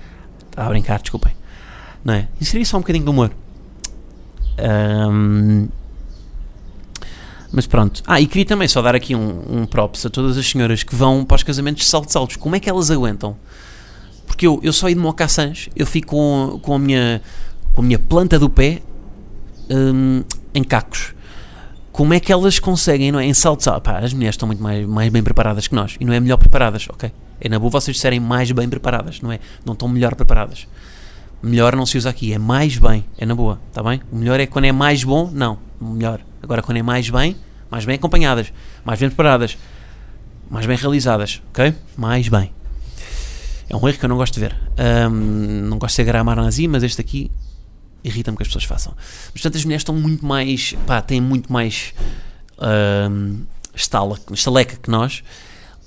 Estava 0.50 0.68
a 0.68 0.72
brincar, 0.72 1.00
desculpem. 1.00 1.34
Não 2.04 2.14
é? 2.14 2.28
Inserir 2.40 2.66
só 2.66 2.78
um 2.78 2.82
bocadinho 2.82 3.04
de 3.04 3.10
humor. 3.10 3.32
Um, 4.60 5.68
mas 7.52 7.66
pronto. 7.66 8.04
Ah, 8.06 8.22
e 8.22 8.28
queria 8.28 8.46
também 8.46 8.68
só 8.68 8.82
dar 8.82 8.96
aqui 8.96 9.16
um, 9.16 9.62
um 9.62 9.66
props 9.66 10.06
a 10.06 10.10
todas 10.10 10.38
as 10.38 10.46
senhoras 10.46 10.84
que 10.84 10.96
vão 10.96 11.26
para 11.26 11.36
os 11.36 11.44
casamentos 11.44 11.84
de 11.84 11.90
saltos 11.90 12.16
altos. 12.16 12.36
Como 12.36 12.56
é 12.56 12.60
que 12.60 12.70
elas 12.70 12.92
aguentam? 12.92 13.36
Porque 14.28 14.46
eu, 14.46 14.60
eu 14.64 14.72
só 14.72 14.88
ir 14.90 14.94
de 14.94 15.00
mocaçãs, 15.00 15.70
eu 15.76 15.86
fico 15.88 16.10
com, 16.10 16.60
com, 16.62 16.76
a 16.76 16.80
minha, 16.80 17.22
com 17.74 17.82
a 17.82 17.84
minha 17.84 17.98
planta 17.98 18.38
do 18.38 18.50
pé 18.50 18.82
um, 19.70 20.24
em 20.54 20.64
cacos. 20.64 21.14
Como 21.92 22.14
é 22.14 22.20
que 22.20 22.32
elas 22.32 22.60
conseguem, 22.60 23.12
não 23.12 23.20
é? 23.20 23.26
Em 23.26 23.34
saltos 23.34 23.66
Pá, 23.84 23.98
as 24.00 24.14
mulheres 24.14 24.36
estão 24.36 24.48
muito 24.48 24.62
mais, 24.62 24.86
mais 24.86 25.10
bem 25.12 25.24
preparadas 25.24 25.68
que 25.68 25.76
nós. 25.76 25.98
E 26.00 26.06
não 26.06 26.14
é 26.14 26.20
melhor 26.20 26.38
preparadas, 26.38 26.88
ok? 26.90 27.12
É 27.42 27.50
na 27.50 27.60
boa 27.60 27.72
vocês 27.72 27.96
disserem 27.96 28.20
mais 28.20 28.52
bem 28.52 28.68
preparadas, 28.70 29.22
não 29.22 29.32
é? 29.32 29.40
Não 29.66 29.74
estão 29.74 29.88
melhor 29.88 30.16
preparadas. 30.16 30.68
Melhor 31.42 31.76
não 31.76 31.86
se 31.86 31.98
usa 31.98 32.10
aqui, 32.10 32.34
é 32.34 32.38
mais 32.38 32.78
bem, 32.78 33.06
é 33.18 33.26
na 33.26 33.34
boa, 33.34 33.60
está 33.70 33.82
bem? 33.82 34.02
O 34.12 34.18
melhor 34.18 34.40
é 34.40 34.46
quando 34.46 34.66
é 34.66 34.72
mais 34.72 35.04
bom, 35.04 35.30
não, 35.32 35.58
melhor. 35.80 36.20
Agora 36.44 36.62
quando 36.62 36.78
é 36.78 36.84
mais 36.84 37.10
bem, 37.10 37.36
mais 37.72 37.86
bem 37.86 37.96
acompanhadas, 37.96 38.52
mais 38.84 39.00
bem 39.00 39.10
preparadas, 39.10 39.58
mais 40.50 40.66
bem 40.66 40.76
realizadas, 40.76 41.42
ok? 41.52 41.74
Mais 41.96 42.28
bem. 42.28 42.52
É 43.70 43.76
um 43.76 43.88
erro 43.88 43.98
que 43.98 44.04
eu 44.04 44.10
não 44.10 44.18
gosto 44.18 44.34
de 44.34 44.40
ver. 44.40 44.58
Um, 45.10 45.70
não 45.70 45.78
gosto 45.78 45.96
de 45.96 46.04
gramar 46.04 46.36
nazi, 46.36 46.68
mas 46.68 46.82
este 46.84 47.00
aqui 47.00 47.32
irrita-me 48.04 48.36
que 48.36 48.44
as 48.44 48.50
pessoas 48.50 48.64
façam. 48.64 48.94
Portanto, 49.32 49.58
as 49.58 49.64
mulheres 49.64 49.82
estão 49.82 49.96
muito 49.96 50.26
mais, 50.26 50.74
pá, 50.88 51.02
têm 51.02 51.22
muito 51.22 51.54
mais 51.54 51.94
uh, 52.58 53.46
estala, 53.76 54.18
estaleca 54.32 54.76
que 54.76 54.90
nós, 54.90 55.24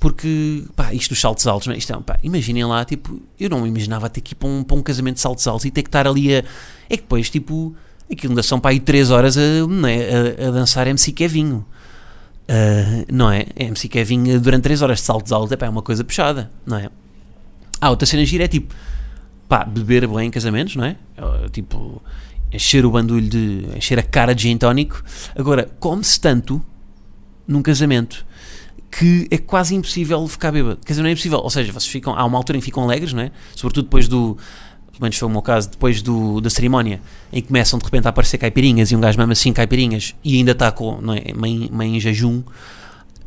porque, 0.02 0.64
pá, 0.74 0.92
isto 0.92 1.10
dos 1.10 1.20
saltos 1.20 1.46
altos, 1.46 1.68
não 1.68 1.74
é? 1.74 1.78
Isto 1.78 1.92
é, 1.92 2.00
pá, 2.00 2.18
imaginem 2.24 2.64
lá, 2.64 2.84
tipo, 2.84 3.22
eu 3.38 3.48
não 3.48 3.60
me 3.60 3.68
imaginava 3.68 4.10
ter 4.10 4.20
que 4.20 4.32
ir 4.32 4.34
para 4.34 4.48
um, 4.48 4.64
para 4.64 4.76
um 4.76 4.82
casamento 4.82 5.14
de 5.14 5.20
saltos 5.20 5.46
altos 5.46 5.64
e 5.64 5.70
ter 5.70 5.84
que 5.84 5.88
estar 5.88 6.08
ali 6.08 6.34
a. 6.34 6.38
É 6.90 6.96
que 6.96 7.04
depois, 7.04 7.30
tipo, 7.30 7.72
aquilo 8.10 8.32
ainda 8.32 8.42
são 8.42 8.58
para 8.58 8.72
aí 8.72 8.80
3 8.80 9.12
horas 9.12 9.38
a, 9.38 9.40
é, 9.40 10.44
a, 10.44 10.48
a 10.48 10.50
dançar 10.50 10.88
MC 10.88 11.12
Kevinho. 11.12 11.64
Uh, 12.48 13.06
não 13.12 13.30
é? 13.30 13.46
MC 13.54 13.86
Kevinho 13.86 14.40
durante 14.40 14.64
3 14.64 14.82
horas 14.82 14.98
de 14.98 15.04
saltos 15.04 15.30
altos 15.30 15.52
é, 15.52 15.56
pá, 15.56 15.66
é 15.66 15.68
uma 15.68 15.82
coisa 15.82 16.02
puxada, 16.02 16.50
não 16.66 16.78
é? 16.78 16.90
Ah, 17.80 17.90
outra 17.90 18.04
cena 18.04 18.24
gira 18.24 18.42
é 18.42 18.48
tipo 18.48 18.74
pá, 19.48 19.64
beber 19.64 20.08
bem 20.08 20.26
em 20.26 20.30
casamentos, 20.32 20.74
não 20.74 20.84
é? 20.84 20.96
Tipo, 21.52 22.02
encher 22.52 22.84
o 22.84 22.90
bandulho 22.90 23.28
de. 23.28 23.68
encher 23.76 24.00
a 24.00 24.02
cara 24.02 24.34
de 24.34 24.42
gin 24.42 24.58
tónico. 24.58 25.00
Agora, 25.36 25.70
come-se 25.78 26.20
tanto 26.20 26.60
num 27.46 27.62
casamento 27.62 28.26
que 28.92 29.26
é 29.30 29.38
quase 29.38 29.74
impossível 29.74 30.26
ficar 30.28 30.52
bêbado. 30.52 30.78
Quer 30.84 30.92
dizer, 30.92 31.02
não 31.02 31.08
é 31.08 31.12
impossível. 31.12 31.38
Ou 31.38 31.48
seja, 31.48 31.72
vocês 31.72 31.90
ficam. 31.90 32.14
Há 32.14 32.24
uma 32.24 32.36
altura 32.36 32.58
em 32.58 32.60
que 32.60 32.66
ficam 32.66 32.82
alegres, 32.82 33.14
não 33.14 33.22
é? 33.22 33.32
Sobretudo 33.56 33.84
depois 33.84 34.06
do. 34.06 34.36
Pelo 34.90 35.00
menos 35.00 35.16
foi 35.16 35.26
o 35.26 35.30
meu 35.30 35.40
caso, 35.40 35.70
depois 35.70 36.02
do, 36.02 36.38
da 36.42 36.50
cerimónia, 36.50 37.00
em 37.32 37.40
que 37.40 37.48
começam 37.48 37.78
de 37.78 37.84
repente 37.86 38.06
a 38.06 38.10
aparecer 38.10 38.36
caipirinhas 38.36 38.90
e 38.92 38.96
um 38.96 39.00
gajo 39.00 39.16
mesmo 39.16 39.32
assim 39.32 39.50
caipirinhas 39.50 40.14
e 40.22 40.36
ainda 40.36 40.52
está 40.52 40.70
com, 40.70 41.00
não 41.00 41.14
é, 41.14 41.32
meio, 41.34 41.74
meio 41.74 41.94
em 41.94 41.98
jejum 41.98 42.42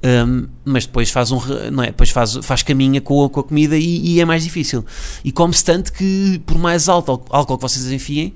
um, 0.04 0.47
mas 0.63 0.86
depois 0.86 1.10
faz 1.10 1.32
um 1.32 1.39
não 1.71 1.84
é? 1.84 1.88
depois 1.88 2.12
faz, 2.12 2.36
faz 2.43 2.62
caminha 2.62 3.01
com, 3.01 3.28
com 3.30 3.39
a 3.39 3.43
comida 3.43 3.75
e, 3.75 4.13
e, 4.13 4.21
é 4.21 4.25
mais 4.25 4.43
difícil 4.43 4.86
e 5.23 5.32
come-se 5.32 5.65
tanto 5.65 5.91
que 5.91 6.39
por 6.45 6.60
mais 6.60 6.88
alto 6.88 7.23
álcool 7.32 7.58
que 7.58 7.63
vocês 7.63 7.91
enfiem 7.91 8.32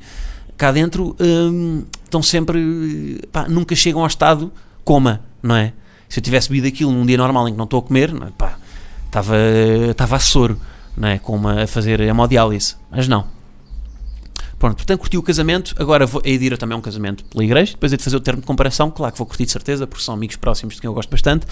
cá 0.58 0.72
dentro 0.72 1.16
um, 1.20 1.84
estão 2.04 2.24
sempre 2.24 3.22
pá, 3.32 3.48
nunca 3.48 3.76
chegam 3.76 4.02
ao 4.02 4.08
estado 4.08 4.52
coma, 4.84 5.22
não 5.44 5.56
é? 5.56 5.74
Se 6.10 6.20
eu 6.20 6.24
tivesse 6.24 6.50
bebido 6.50 6.68
aquilo 6.68 6.92
num 6.92 7.06
dia 7.06 7.18
normal 7.18 7.48
em 7.48 7.52
que 7.52 7.58
não 7.58 7.66
estou 7.66 7.80
a 7.80 7.84
comer, 7.84 8.10
é? 8.10 8.32
pá, 8.38 8.58
estava, 9.06 9.36
estava 9.90 10.16
a 10.16 10.20
soro, 10.20 10.60
não 10.98 11.08
é? 11.08 11.20
Com 11.20 11.36
uma, 11.36 11.64
a 11.64 11.68
fazer 11.68 12.02
hemodiálise, 12.02 12.76
mas 12.92 13.08
não 13.08 13.40
Pronto, 14.60 14.76
portanto 14.76 15.00
curti 15.00 15.18
o 15.18 15.24
casamento, 15.24 15.74
agora 15.80 16.06
vou, 16.06 16.22
hei 16.26 16.36
ir 16.36 16.58
também 16.58 16.76
a 16.76 16.78
um 16.78 16.82
casamento 16.82 17.24
pela 17.24 17.46
igreja, 17.46 17.72
depois 17.72 17.94
hei 17.94 17.98
de 17.98 18.04
fazer 18.04 18.18
o 18.18 18.20
termo 18.20 18.42
de 18.42 18.46
comparação, 18.46 18.92
claro 18.92 19.14
que 19.14 19.18
vou 19.18 19.26
curtir 19.26 19.46
de 19.46 19.54
certeza, 19.54 19.88
porque 19.88 20.04
são 20.04 20.14
amigos 20.14 20.36
próximos 20.36 20.76
de 20.76 20.82
quem 20.82 20.90
eu 20.90 20.94
gosto 20.94 21.10
bastante, 21.10 21.48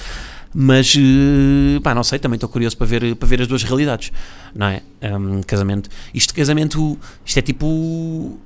mas, 0.53 0.93
uh, 0.93 1.79
pá, 1.81 1.95
não 1.95 2.03
sei, 2.03 2.19
também 2.19 2.35
estou 2.35 2.49
curioso 2.49 2.75
para 2.75 2.85
ver, 2.85 3.15
para 3.15 3.25
ver 3.25 3.41
as 3.41 3.47
duas 3.47 3.63
realidades, 3.63 4.11
não 4.53 4.67
é? 4.67 4.81
Um, 5.01 5.41
casamento, 5.41 5.89
isto 6.13 6.33
casamento, 6.33 6.99
isto 7.25 7.37
é 7.37 7.41
tipo, 7.41 8.37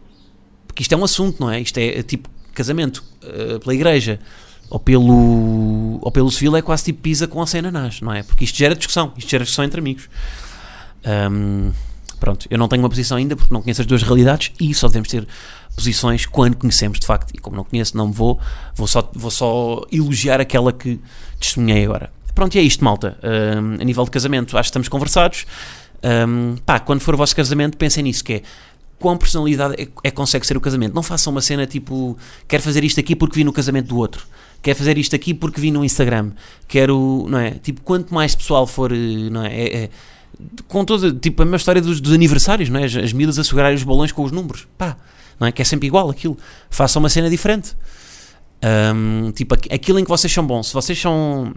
porque 0.68 0.84
isto 0.84 0.94
é 0.94 0.98
um 0.98 1.04
assunto, 1.04 1.40
não 1.40 1.50
é? 1.50 1.60
Isto 1.60 1.80
é, 1.80 1.98
é 1.98 2.04
tipo 2.04 2.30
casamento 2.54 3.04
uh, 3.24 3.60
pela 3.60 3.74
igreja, 3.74 4.20
ou 4.72 4.80
pelo, 4.80 6.00
ou 6.02 6.12
pelo 6.12 6.32
civil 6.32 6.56
é 6.56 6.62
quase 6.62 6.86
tipo 6.86 7.02
pisa 7.02 7.28
com 7.28 7.42
a 7.42 7.46
cena 7.46 7.68
ananás, 7.68 8.02
não 8.02 8.12
é? 8.12 8.24
Porque 8.24 8.46
isto 8.46 8.58
gera 8.58 8.74
discussão, 8.74 9.14
isto 9.18 9.30
gera 9.30 9.44
discussão 9.44 9.66
entre 9.66 9.80
amigos. 9.80 10.10
Um, 11.06 11.72
Pronto, 12.22 12.46
eu 12.52 12.58
não 12.60 12.68
tenho 12.68 12.84
uma 12.84 12.90
posição 12.90 13.18
ainda 13.18 13.36
porque 13.36 13.52
não 13.52 13.64
conheço 13.64 13.82
as 13.82 13.88
duas 13.88 14.04
realidades 14.04 14.52
e 14.60 14.72
só 14.76 14.88
devemos 14.88 15.10
ter 15.10 15.28
posições 15.76 16.28
quando 16.28 16.56
conhecemos 16.56 17.00
de 17.00 17.06
facto. 17.08 17.32
E 17.34 17.40
como 17.40 17.58
não 17.58 17.64
conheço, 17.64 17.98
não 17.98 18.12
vou, 18.12 18.40
vou 18.76 18.86
só, 18.86 19.10
vou 19.16 19.32
só 19.32 19.84
elogiar 19.92 20.40
aquela 20.40 20.72
que 20.72 21.00
testemunhei 21.40 21.84
agora. 21.84 22.12
Pronto, 22.36 22.54
e 22.54 22.60
é 22.60 22.62
isto, 22.62 22.86
malta. 22.86 23.18
Um, 23.24 23.82
a 23.82 23.84
nível 23.84 24.06
de 24.06 24.12
casamento, 24.12 24.56
acho 24.56 24.68
que 24.68 24.70
estamos 24.70 24.88
conversados. 24.88 25.48
Um, 26.04 26.58
pá, 26.64 26.80
quando 26.80 27.00
for 27.00 27.16
o 27.16 27.18
vosso 27.18 27.36
casamento, 27.36 27.76
pensem 27.76 28.04
nisso, 28.04 28.24
que 28.24 28.34
é 28.34 28.42
quão 29.00 29.18
personalidade 29.18 29.74
é, 29.82 29.88
é 30.04 30.12
consegue 30.12 30.46
ser 30.46 30.56
o 30.56 30.62
casamento. 30.62 30.94
Não 30.94 31.02
façam 31.02 31.34
uma 31.34 31.42
cena 31.42 31.66
tipo, 31.66 32.16
quero 32.48 32.62
fazer 32.62 32.84
isto 32.84 33.00
aqui 33.00 33.16
porque 33.16 33.36
vi 33.36 33.44
no 33.44 33.52
casamento 33.52 33.88
do 33.88 33.98
outro. 33.98 34.28
Quero 34.62 34.78
fazer 34.78 34.98
isto 34.98 35.16
aqui 35.16 35.34
porque 35.34 35.60
vi 35.60 35.72
no 35.72 35.84
Instagram. 35.84 36.32
Quero, 36.68 37.26
não 37.28 37.40
é? 37.40 37.52
Tipo, 37.52 37.82
quanto 37.82 38.14
mais 38.14 38.36
pessoal 38.36 38.68
for, 38.68 38.92
não 38.92 39.44
é, 39.44 39.54
é, 39.54 39.84
é 39.84 39.90
com 40.68 40.86
toda, 40.86 41.12
tipo, 41.14 41.42
a 41.42 41.46
mesma 41.46 41.58
história 41.58 41.82
dos, 41.82 42.00
dos 42.00 42.14
aniversários, 42.14 42.70
não 42.70 42.80
é? 42.80 42.86
As, 42.86 42.96
as 42.96 43.14
miúdas 43.14 43.38
os 43.38 43.84
balões 43.84 44.12
com 44.12 44.24
os 44.24 44.32
números, 44.32 44.68
pá, 44.78 44.98
não 45.40 45.48
é? 45.48 45.52
Que 45.52 45.62
é 45.62 45.66
sempre 45.66 45.88
igual 45.88 46.10
aquilo. 46.10 46.38
Façam 46.70 47.02
uma 47.02 47.10
cena 47.10 47.30
diferente. 47.30 47.76
Um, 48.64 49.32
tipo, 49.32 49.56
aquilo 49.56 50.00
em 50.00 50.04
que 50.04 50.10
vocês 50.10 50.32
são 50.32 50.46
bons, 50.46 50.68
se 50.68 50.74
vocês 50.74 51.00
são, 51.00 51.54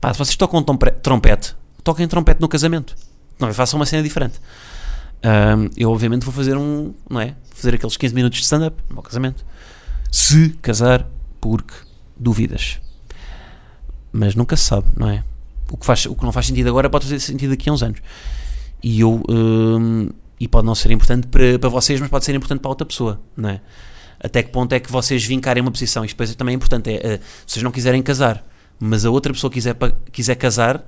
pá, 0.00 0.12
se 0.12 0.18
vocês 0.18 0.36
tocam 0.36 0.62
trompete, 0.62 1.56
toquem 1.82 2.06
trompete 2.06 2.40
no 2.40 2.48
casamento. 2.48 2.94
Não, 3.38 3.48
é? 3.48 3.52
façam 3.52 3.78
uma 3.78 3.86
cena 3.86 4.02
diferente. 4.02 4.40
Um, 5.24 5.68
eu, 5.76 5.90
obviamente, 5.90 6.24
vou 6.24 6.32
fazer 6.32 6.56
um, 6.56 6.94
não 7.08 7.20
é? 7.20 7.34
Fazer 7.50 7.74
aqueles 7.74 7.96
15 7.96 8.14
minutos 8.14 8.38
de 8.38 8.44
stand-up 8.44 8.76
no 8.88 8.96
meu 8.96 9.02
casamento. 9.02 9.44
Se 10.10 10.50
casar, 10.62 11.06
porque 11.40 11.74
duvidas. 12.16 12.80
Mas 14.12 14.34
nunca 14.34 14.56
se 14.56 14.64
sabe, 14.64 14.88
não 14.96 15.08
é? 15.08 15.24
o 15.72 15.76
que, 15.76 15.86
faz, 15.86 16.04
o 16.04 16.14
que 16.14 16.22
não 16.22 16.32
faz 16.32 16.46
sentido 16.46 16.68
agora 16.68 16.90
pode 16.90 17.04
fazer 17.04 17.18
sentido 17.18 17.50
daqui 17.50 17.70
a 17.70 17.72
uns 17.72 17.82
anos. 17.82 17.98
E 18.82 19.00
eu. 19.00 19.22
Um, 19.28 20.10
e 20.38 20.46
pode 20.46 20.66
não 20.66 20.74
ser 20.74 20.90
importante 20.90 21.28
para, 21.28 21.56
para 21.58 21.68
vocês, 21.68 22.00
mas 22.00 22.10
pode 22.10 22.24
ser 22.24 22.34
importante 22.34 22.60
para 22.60 22.68
outra 22.68 22.84
pessoa, 22.84 23.20
não 23.36 23.48
é? 23.48 23.60
Até 24.18 24.42
que 24.42 24.50
ponto 24.50 24.72
é 24.72 24.80
que 24.80 24.90
vocês 24.90 25.24
vincarem 25.24 25.62
uma 25.62 25.70
posição? 25.70 26.04
Isto 26.04 26.14
depois 26.14 26.34
também 26.34 26.52
é 26.52 26.56
importante. 26.56 26.90
É, 26.90 27.18
se 27.46 27.54
vocês 27.54 27.62
não 27.62 27.70
quiserem 27.70 28.02
casar, 28.02 28.44
mas 28.78 29.04
a 29.04 29.10
outra 29.10 29.32
pessoa 29.32 29.50
quiser, 29.50 29.76
quiser 30.10 30.34
casar, 30.34 30.84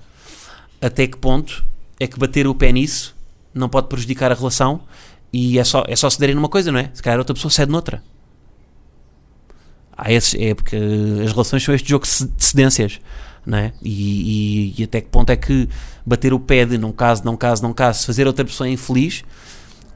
até 0.80 1.06
que 1.06 1.16
ponto 1.16 1.64
é 2.00 2.06
que 2.06 2.18
bater 2.18 2.48
o 2.48 2.54
pé 2.54 2.72
nisso 2.72 3.14
não 3.54 3.68
pode 3.68 3.88
prejudicar 3.88 4.32
a 4.32 4.34
relação 4.34 4.80
e 5.32 5.58
é 5.58 5.64
só, 5.64 5.84
é 5.86 5.94
só 5.94 6.10
cederem 6.10 6.34
numa 6.34 6.48
coisa, 6.48 6.72
não 6.72 6.80
é? 6.80 6.90
Se 6.92 7.02
calhar 7.02 7.18
outra 7.18 7.34
pessoa 7.34 7.50
cede 7.50 7.70
noutra. 7.70 8.02
Há 9.96 10.12
esses, 10.12 10.34
é 10.40 10.54
porque 10.54 10.76
as 11.24 11.30
relações 11.32 11.62
são 11.62 11.74
este 11.74 11.88
jogo 11.88 12.04
de 12.04 12.44
cedências, 12.44 13.00
não 13.46 13.58
é? 13.58 13.72
E, 13.82 14.72
e, 14.76 14.80
e 14.80 14.84
até 14.84 15.00
que 15.00 15.08
ponto 15.08 15.30
é 15.30 15.36
que 15.36 15.68
bater 16.04 16.32
o 16.32 16.40
pé 16.40 16.64
de 16.64 16.78
não 16.78 16.92
caso, 16.92 17.24
não 17.24 17.36
caso, 17.36 17.62
não 17.62 17.72
caso, 17.72 18.04
fazer 18.06 18.26
outra 18.26 18.44
pessoa 18.44 18.68
infeliz, 18.68 19.24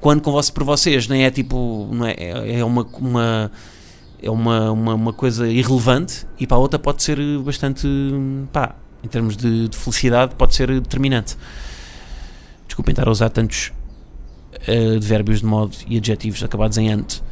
quando 0.01 0.21
com 0.21 0.31
você, 0.31 0.53
por 0.53 0.65
vocês 0.65 1.09
nem 1.09 1.25
é 1.25 1.31
tipo, 1.31 1.89
não 1.93 2.07
é, 2.07 2.15
é 2.59 2.65
uma, 2.65 2.87
uma 2.99 3.51
é 4.23 4.31
uma, 4.31 4.73
uma, 4.73 4.95
uma, 4.95 5.13
coisa 5.13 5.49
irrelevante 5.49 6.27
e 6.39 6.47
para 6.47 6.57
a 6.57 6.61
outra 6.61 6.79
pode 6.79 7.03
ser 7.03 7.19
bastante, 7.39 7.87
pá, 8.53 8.75
em 9.03 9.09
termos 9.09 9.37
de, 9.37 9.69
de 9.69 9.77
felicidade, 9.77 10.35
pode 10.35 10.55
ser 10.55 10.69
determinante. 10.81 11.37
Desculpem 12.67 12.93
estar 12.93 13.07
a 13.07 13.11
usar 13.11 13.31
tantos 13.31 13.73
uh, 14.69 14.97
advérbios 14.97 15.41
de 15.41 15.47
modo 15.47 15.77
e 15.87 15.97
adjetivos 15.97 16.43
acabados 16.43 16.77
em 16.79 16.91
ante. 16.91 17.23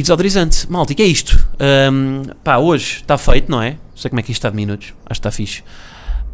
E 0.00 0.02
desodorizante. 0.02 0.66
Malta, 0.72 0.94
que 0.94 1.02
é 1.02 1.06
isto? 1.06 1.46
Um, 1.92 2.22
pá, 2.42 2.56
hoje 2.56 3.00
está 3.02 3.18
feito, 3.18 3.50
não 3.50 3.60
é? 3.60 3.72
Não 3.72 3.96
sei 3.96 4.08
como 4.08 4.18
é 4.18 4.22
que 4.22 4.32
isto 4.32 4.38
está 4.38 4.48
de 4.48 4.56
minutos. 4.56 4.94
Acho 5.04 5.20
que 5.20 5.28
está 5.28 5.30
fixe. 5.30 5.62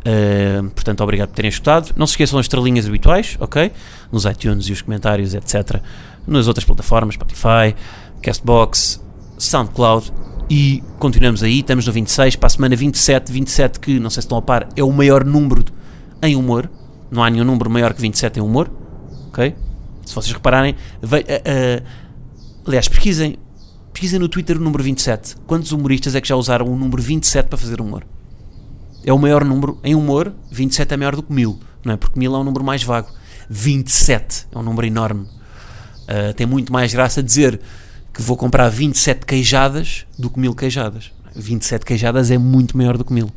Uh, 0.07 0.71
portanto, 0.71 1.01
obrigado 1.01 1.31
por 1.31 1.35
terem 1.35 1.49
escutado. 1.49 1.93
Não 1.97 2.07
se 2.07 2.13
esqueçam 2.13 2.37
das 2.37 2.45
estrelinhas 2.45 2.87
habituais, 2.87 3.37
ok? 3.41 3.73
Nos 4.13 4.25
iTunes 4.25 4.69
e 4.69 4.73
os 4.73 4.83
comentários, 4.83 5.35
etc. 5.35 5.81
Nas 6.29 6.47
outras 6.47 6.65
plataformas, 6.65 7.17
Spotify, 7.17 7.75
Castbox, 8.23 9.03
SoundCloud. 9.37 10.13
E 10.49 10.81
continuamos 11.01 11.43
aí, 11.43 11.59
estamos 11.59 11.89
no 11.89 11.93
26, 11.93 12.37
para 12.37 12.47
a 12.47 12.51
semana 12.51 12.77
27. 12.77 13.33
27 13.33 13.81
que, 13.81 13.99
não 13.99 14.11
sei 14.11 14.23
se 14.23 14.27
estão 14.27 14.39
a 14.39 14.43
par, 14.43 14.69
é 14.77 14.85
o 14.85 14.93
maior 14.93 15.25
número 15.25 15.65
em 16.23 16.37
humor. 16.37 16.71
Não 17.11 17.21
há 17.21 17.29
nenhum 17.29 17.45
número 17.45 17.69
maior 17.69 17.93
que 17.95 18.01
27 18.01 18.39
em 18.39 18.43
humor, 18.45 18.71
ok? 19.27 19.57
Se 20.05 20.15
vocês 20.15 20.33
repararem, 20.33 20.77
ve, 21.03 21.17
uh, 21.17 21.21
uh, 21.21 21.87
aliás, 22.65 22.87
pesquisem, 22.87 23.37
pesquisem 23.97 24.21
no 24.21 24.29
Twitter 24.29 24.59
o 24.59 24.61
número 24.61 24.85
27. 24.85 25.37
Quantos 25.47 25.73
humoristas 25.73 26.15
é 26.15 26.21
que 26.21 26.29
já 26.29 26.37
usaram 26.37 26.67
o 26.67 26.77
número 26.77 27.01
27 27.01 27.49
para 27.49 27.57
fazer 27.57 27.81
humor? 27.81 28.05
é 29.07 29.13
o 29.13 29.19
maior 29.19 29.45
número 29.45 29.79
em 29.85 29.95
humor, 29.95 30.35
27 30.51 30.93
é 30.93 30.97
maior 30.97 31.15
do 31.15 31.23
que 31.23 31.33
1000, 31.33 31.59
não 31.85 31.95
é? 31.95 31.97
Porque 31.97 32.19
1000 32.19 32.35
é 32.35 32.39
um 32.39 32.45
número 32.45 32.65
mais 32.65 32.83
vago. 32.83 33.09
27 33.49 34.49
é 34.51 34.59
um 34.59 34.63
número 34.65 34.85
enorme. 34.85 35.23
Uh, 35.23 36.35
tem 36.35 36.45
muito 36.45 36.73
mais 36.73 36.93
graça 36.93 37.23
dizer 37.23 37.61
que 38.13 38.21
vou 38.21 38.37
comprar 38.37 38.69
27 38.69 39.25
queijadas 39.25 40.05
do 40.19 40.29
que 40.29 40.41
1000 40.41 40.55
queijadas. 40.57 41.13
27 41.37 41.87
queijadas 41.87 42.33
é 42.33 42.37
muito 42.37 42.77
maior 42.77 42.99
do 42.99 43.05
que 43.05 43.13
1000. 43.13 43.31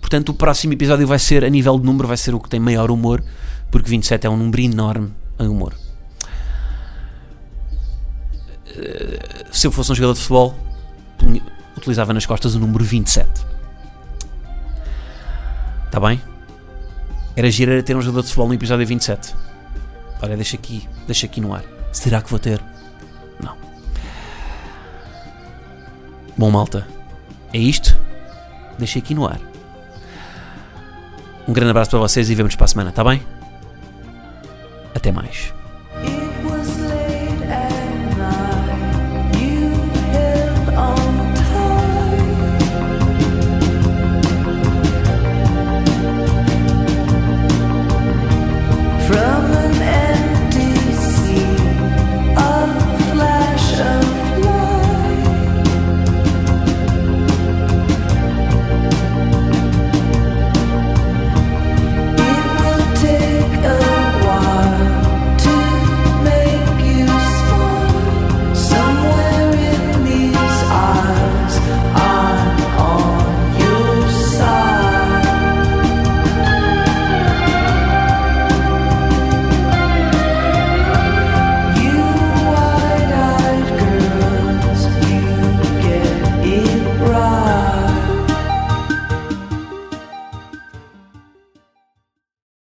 Portanto, 0.00 0.28
o 0.28 0.34
próximo 0.34 0.72
episódio 0.72 1.06
vai 1.08 1.18
ser, 1.18 1.44
a 1.44 1.50
nível 1.50 1.76
de 1.76 1.84
número, 1.84 2.06
vai 2.06 2.16
ser 2.16 2.32
o 2.32 2.38
que 2.38 2.48
tem 2.48 2.60
maior 2.60 2.92
humor, 2.92 3.24
porque 3.70 3.90
27 3.90 4.28
é 4.28 4.30
um 4.30 4.36
número 4.36 4.62
enorme 4.62 5.12
em 5.40 5.48
humor. 5.48 5.74
Uh, 8.76 9.46
se 9.50 9.66
eu 9.66 9.72
fosse 9.72 9.92
um 9.92 9.94
jogador 9.94 10.14
de 10.14 10.20
futebol, 10.20 10.54
utilizava 11.76 12.12
nas 12.12 12.26
costas 12.26 12.54
o 12.54 12.58
número 12.58 12.84
27 12.84 13.56
Está 15.96 16.06
bem? 16.06 16.20
Era 17.34 17.50
gira 17.50 17.82
ter 17.82 17.96
um 17.96 18.02
jogador 18.02 18.20
de 18.20 18.26
futebol 18.26 18.48
no 18.48 18.54
episódio 18.54 18.86
27. 18.86 19.34
Olha, 20.20 20.36
deixa 20.36 20.54
aqui, 20.54 20.86
deixa 21.06 21.24
aqui 21.24 21.40
no 21.40 21.54
ar. 21.54 21.64
Será 21.90 22.20
que 22.20 22.28
vou 22.28 22.38
ter? 22.38 22.62
Não. 23.42 23.56
Bom, 26.36 26.50
malta, 26.50 26.86
é 27.50 27.58
isto. 27.58 27.98
Deixa 28.78 28.98
aqui 28.98 29.14
no 29.14 29.26
ar. 29.26 29.40
Um 31.48 31.54
grande 31.54 31.70
abraço 31.70 31.92
para 31.92 32.00
vocês 32.00 32.28
e 32.28 32.34
vemos 32.34 32.54
para 32.54 32.66
a 32.66 32.68
semana, 32.68 32.90
está 32.90 33.02
bem? 33.02 33.22
Até 34.94 35.10
mais. 35.10 35.55